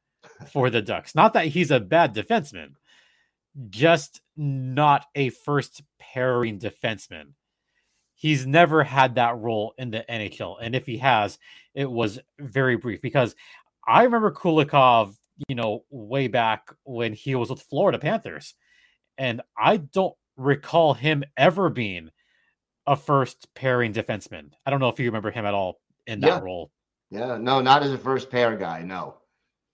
for 0.50 0.70
the 0.70 0.82
Ducks. 0.82 1.14
Not 1.14 1.34
that 1.34 1.46
he's 1.46 1.70
a 1.70 1.80
bad 1.80 2.14
defenseman, 2.14 2.74
just 3.70 4.20
not 4.36 5.06
a 5.14 5.30
first 5.30 5.82
pairing 5.98 6.58
defenseman. 6.58 7.32
He's 8.22 8.46
never 8.46 8.84
had 8.84 9.16
that 9.16 9.36
role 9.38 9.74
in 9.78 9.90
the 9.90 10.04
NHL. 10.08 10.58
And 10.62 10.76
if 10.76 10.86
he 10.86 10.98
has, 10.98 11.40
it 11.74 11.90
was 11.90 12.20
very 12.38 12.76
brief 12.76 13.02
because 13.02 13.34
I 13.84 14.04
remember 14.04 14.30
Kulikov, 14.30 15.16
you 15.48 15.56
know, 15.56 15.82
way 15.90 16.28
back 16.28 16.72
when 16.84 17.14
he 17.14 17.34
was 17.34 17.50
with 17.50 17.62
Florida 17.62 17.98
Panthers. 17.98 18.54
And 19.18 19.42
I 19.58 19.78
don't 19.78 20.14
recall 20.36 20.94
him 20.94 21.24
ever 21.36 21.68
being 21.68 22.10
a 22.86 22.94
first 22.94 23.48
pairing 23.56 23.92
defenseman. 23.92 24.50
I 24.64 24.70
don't 24.70 24.78
know 24.78 24.88
if 24.88 25.00
you 25.00 25.06
remember 25.06 25.32
him 25.32 25.44
at 25.44 25.54
all 25.54 25.80
in 26.06 26.20
that 26.20 26.28
yeah. 26.28 26.38
role. 26.38 26.70
Yeah, 27.10 27.38
no, 27.38 27.60
not 27.60 27.82
as 27.82 27.90
a 27.90 27.98
first 27.98 28.30
pair 28.30 28.56
guy. 28.56 28.82
No. 28.82 29.16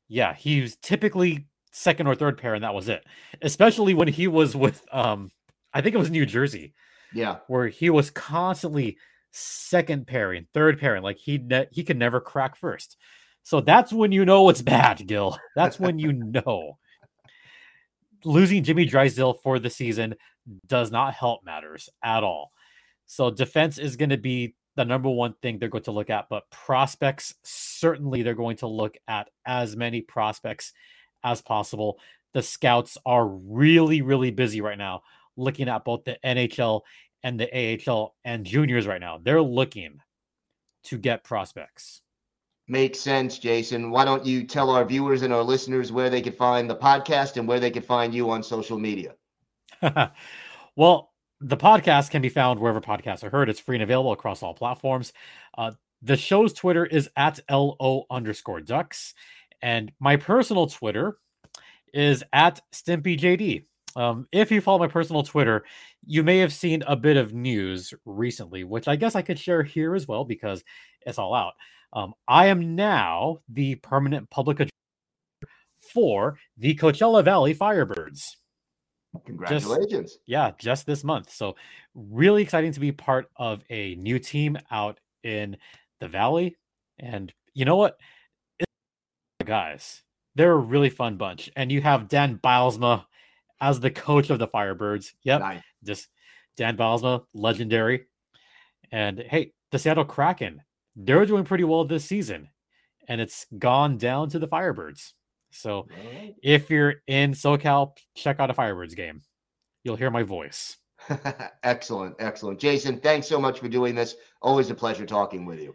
Yeah, 0.08 0.32
he 0.32 0.62
was 0.62 0.76
typically 0.76 1.48
second 1.70 2.06
or 2.06 2.14
third 2.14 2.38
pair, 2.38 2.54
and 2.54 2.64
that 2.64 2.72
was 2.72 2.88
it. 2.88 3.04
Especially 3.42 3.92
when 3.92 4.08
he 4.08 4.26
was 4.26 4.56
with, 4.56 4.82
um, 4.90 5.30
I 5.74 5.82
think 5.82 5.94
it 5.94 5.98
was 5.98 6.10
New 6.10 6.24
Jersey. 6.24 6.72
Yeah, 7.12 7.38
where 7.46 7.68
he 7.68 7.90
was 7.90 8.10
constantly 8.10 8.98
second 9.30 10.06
pairing, 10.06 10.46
third 10.52 10.78
pairing, 10.78 11.02
like 11.02 11.18
he 11.18 11.38
ne- 11.38 11.68
he 11.70 11.84
could 11.84 11.98
never 11.98 12.20
crack 12.20 12.56
first. 12.56 12.96
So 13.42 13.60
that's 13.60 13.92
when 13.92 14.12
you 14.12 14.24
know 14.24 14.48
it's 14.48 14.62
bad, 14.62 15.06
Gil. 15.06 15.38
That's 15.56 15.80
when 15.80 15.98
you 15.98 16.12
know. 16.12 16.78
Losing 18.24 18.64
Jamie 18.64 18.84
Drysdale 18.84 19.34
for 19.34 19.58
the 19.58 19.70
season 19.70 20.16
does 20.66 20.90
not 20.90 21.14
help 21.14 21.44
matters 21.44 21.88
at 22.02 22.24
all. 22.24 22.52
So 23.06 23.30
defense 23.30 23.78
is 23.78 23.96
going 23.96 24.10
to 24.10 24.16
be 24.16 24.54
the 24.76 24.84
number 24.84 25.08
one 25.08 25.34
thing 25.40 25.58
they're 25.58 25.68
going 25.68 25.84
to 25.84 25.92
look 25.92 26.10
at. 26.10 26.26
But 26.28 26.50
prospects, 26.50 27.34
certainly 27.42 28.22
they're 28.22 28.34
going 28.34 28.58
to 28.58 28.66
look 28.66 28.96
at 29.06 29.28
as 29.46 29.76
many 29.76 30.02
prospects 30.02 30.72
as 31.24 31.40
possible. 31.40 31.98
The 32.34 32.42
scouts 32.42 32.98
are 33.06 33.26
really, 33.26 34.02
really 34.02 34.30
busy 34.30 34.60
right 34.60 34.78
now 34.78 35.02
looking 35.38 35.68
at 35.68 35.84
both 35.84 36.04
the 36.04 36.18
NHL 36.24 36.82
and 37.22 37.38
the 37.38 37.80
AHL 37.88 38.14
and 38.24 38.44
juniors 38.44 38.86
right 38.86 39.00
now. 39.00 39.20
They're 39.22 39.42
looking 39.42 40.00
to 40.84 40.98
get 40.98 41.24
prospects. 41.24 42.02
Makes 42.68 43.00
sense, 43.00 43.38
Jason. 43.38 43.90
Why 43.90 44.04
don't 44.04 44.26
you 44.26 44.44
tell 44.44 44.68
our 44.68 44.84
viewers 44.84 45.22
and 45.22 45.32
our 45.32 45.42
listeners 45.42 45.90
where 45.90 46.10
they 46.10 46.20
could 46.20 46.36
find 46.36 46.68
the 46.68 46.76
podcast 46.76 47.38
and 47.38 47.48
where 47.48 47.60
they 47.60 47.70
could 47.70 47.84
find 47.84 48.14
you 48.14 48.30
on 48.30 48.42
social 48.42 48.78
media? 48.78 49.14
well, 50.76 51.12
the 51.40 51.56
podcast 51.56 52.10
can 52.10 52.20
be 52.20 52.28
found 52.28 52.60
wherever 52.60 52.80
podcasts 52.80 53.24
are 53.24 53.30
heard. 53.30 53.48
It's 53.48 53.60
free 53.60 53.76
and 53.76 53.82
available 53.82 54.12
across 54.12 54.42
all 54.42 54.54
platforms. 54.54 55.12
Uh, 55.56 55.72
the 56.02 56.16
show's 56.16 56.52
Twitter 56.52 56.84
is 56.84 57.08
at 57.16 57.40
LO 57.50 58.04
underscore 58.10 58.60
ducks. 58.60 59.14
And 59.62 59.90
my 59.98 60.16
personal 60.16 60.66
Twitter 60.66 61.18
is 61.92 62.22
at 62.32 62.60
StimpyJD. 62.72 63.64
Um, 63.98 64.28
if 64.30 64.52
you 64.52 64.60
follow 64.60 64.78
my 64.78 64.86
personal 64.86 65.24
Twitter, 65.24 65.64
you 66.06 66.22
may 66.22 66.38
have 66.38 66.52
seen 66.52 66.84
a 66.86 66.94
bit 66.94 67.16
of 67.16 67.34
news 67.34 67.92
recently, 68.04 68.62
which 68.62 68.86
I 68.86 68.94
guess 68.94 69.16
I 69.16 69.22
could 69.22 69.40
share 69.40 69.64
here 69.64 69.96
as 69.96 70.06
well 70.06 70.24
because 70.24 70.62
it's 71.04 71.18
all 71.18 71.34
out. 71.34 71.54
Um, 71.92 72.14
I 72.28 72.46
am 72.46 72.76
now 72.76 73.38
the 73.48 73.74
permanent 73.74 74.30
public 74.30 74.70
for 75.92 76.38
the 76.56 76.76
Coachella 76.76 77.24
Valley 77.24 77.56
Firebirds. 77.56 78.36
Congratulations. 79.26 80.12
Just, 80.12 80.20
yeah, 80.26 80.52
just 80.60 80.86
this 80.86 81.02
month. 81.02 81.32
So, 81.32 81.56
really 81.96 82.42
exciting 82.42 82.70
to 82.72 82.80
be 82.80 82.92
part 82.92 83.26
of 83.34 83.64
a 83.68 83.96
new 83.96 84.20
team 84.20 84.56
out 84.70 85.00
in 85.24 85.56
the 85.98 86.06
Valley. 86.06 86.56
And 87.00 87.32
you 87.52 87.64
know 87.64 87.76
what? 87.76 87.98
It's, 88.60 88.70
guys, 89.44 90.02
they're 90.36 90.52
a 90.52 90.56
really 90.56 90.90
fun 90.90 91.16
bunch. 91.16 91.50
And 91.56 91.72
you 91.72 91.80
have 91.80 92.06
Dan 92.06 92.38
Bylsma 92.38 93.04
as 93.60 93.80
the 93.80 93.90
coach 93.90 94.30
of 94.30 94.38
the 94.38 94.48
Firebirds. 94.48 95.12
Yep. 95.24 95.40
Nice. 95.40 95.62
Just 95.84 96.08
Dan 96.56 96.76
Bylsma, 96.76 97.24
legendary. 97.34 98.06
And 98.90 99.18
hey, 99.18 99.52
the 99.70 99.78
Seattle 99.78 100.04
Kraken, 100.04 100.62
they're 100.96 101.26
doing 101.26 101.44
pretty 101.44 101.64
well 101.64 101.84
this 101.84 102.04
season. 102.04 102.48
And 103.08 103.20
it's 103.20 103.46
gone 103.58 103.96
down 103.96 104.28
to 104.30 104.38
the 104.38 104.48
Firebirds. 104.48 105.12
So 105.50 105.86
right. 105.90 106.34
if 106.42 106.70
you're 106.70 106.96
in 107.06 107.32
SoCal, 107.32 107.92
check 108.14 108.38
out 108.38 108.50
a 108.50 108.54
Firebirds 108.54 108.94
game. 108.94 109.22
You'll 109.82 109.96
hear 109.96 110.10
my 110.10 110.22
voice. 110.22 110.76
excellent. 111.62 112.16
Excellent. 112.18 112.58
Jason, 112.58 113.00
thanks 113.00 113.26
so 113.26 113.40
much 113.40 113.60
for 113.60 113.68
doing 113.68 113.94
this. 113.94 114.16
Always 114.42 114.70
a 114.70 114.74
pleasure 114.74 115.06
talking 115.06 115.46
with 115.46 115.60
you. 115.60 115.74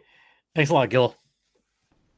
Thanks 0.54 0.70
a 0.70 0.74
lot, 0.74 0.90
Gil. 0.90 1.16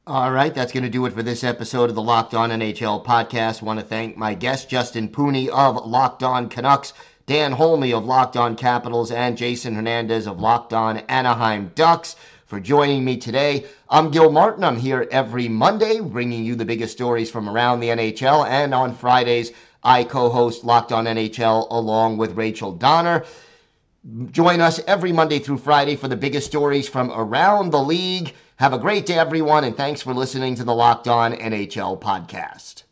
All 0.07 0.31
right, 0.31 0.55
that's 0.55 0.71
going 0.71 0.85
to 0.85 0.89
do 0.89 1.05
it 1.05 1.11
for 1.11 1.21
this 1.21 1.43
episode 1.43 1.89
of 1.89 1.95
the 1.95 2.01
Locked 2.01 2.33
On 2.33 2.49
NHL 2.49 3.03
podcast. 3.03 3.61
Want 3.61 3.77
to 3.77 3.85
thank 3.85 4.15
my 4.15 4.33
guest, 4.35 4.69
Justin 4.69 5.09
Pooni 5.09 5.49
of 5.49 5.85
Locked 5.85 6.23
On 6.23 6.47
Canucks, 6.47 6.93
Dan 7.25 7.51
Holme 7.51 7.91
of 7.91 8.05
Locked 8.05 8.37
On 8.37 8.55
Capitals, 8.55 9.11
and 9.11 9.35
Jason 9.35 9.75
Hernandez 9.75 10.25
of 10.25 10.39
Locked 10.39 10.71
On 10.71 10.99
Anaheim 11.09 11.73
Ducks 11.75 12.15
for 12.45 12.61
joining 12.61 13.03
me 13.03 13.17
today. 13.17 13.65
I'm 13.89 14.09
Gil 14.09 14.31
Martin. 14.31 14.63
I'm 14.63 14.77
here 14.77 15.09
every 15.11 15.49
Monday 15.49 15.99
bringing 15.99 16.45
you 16.45 16.55
the 16.55 16.63
biggest 16.63 16.93
stories 16.93 17.29
from 17.29 17.49
around 17.49 17.81
the 17.81 17.89
NHL. 17.89 18.47
And 18.47 18.73
on 18.73 18.95
Fridays, 18.95 19.51
I 19.83 20.05
co 20.05 20.29
host 20.29 20.63
Locked 20.63 20.93
On 20.93 21.03
NHL 21.03 21.67
along 21.69 22.15
with 22.15 22.37
Rachel 22.37 22.71
Donner. 22.71 23.25
Join 24.31 24.61
us 24.61 24.79
every 24.87 25.11
Monday 25.11 25.39
through 25.39 25.57
Friday 25.57 25.95
for 25.95 26.07
the 26.07 26.15
biggest 26.15 26.47
stories 26.47 26.87
from 26.87 27.11
around 27.11 27.71
the 27.71 27.81
league. 27.81 28.33
Have 28.57 28.73
a 28.73 28.77
great 28.77 29.05
day, 29.05 29.17
everyone, 29.17 29.63
and 29.63 29.75
thanks 29.75 30.01
for 30.01 30.13
listening 30.13 30.55
to 30.55 30.63
the 30.63 30.73
Locked 30.73 31.07
On 31.07 31.33
NHL 31.33 31.99
podcast. 31.99 32.83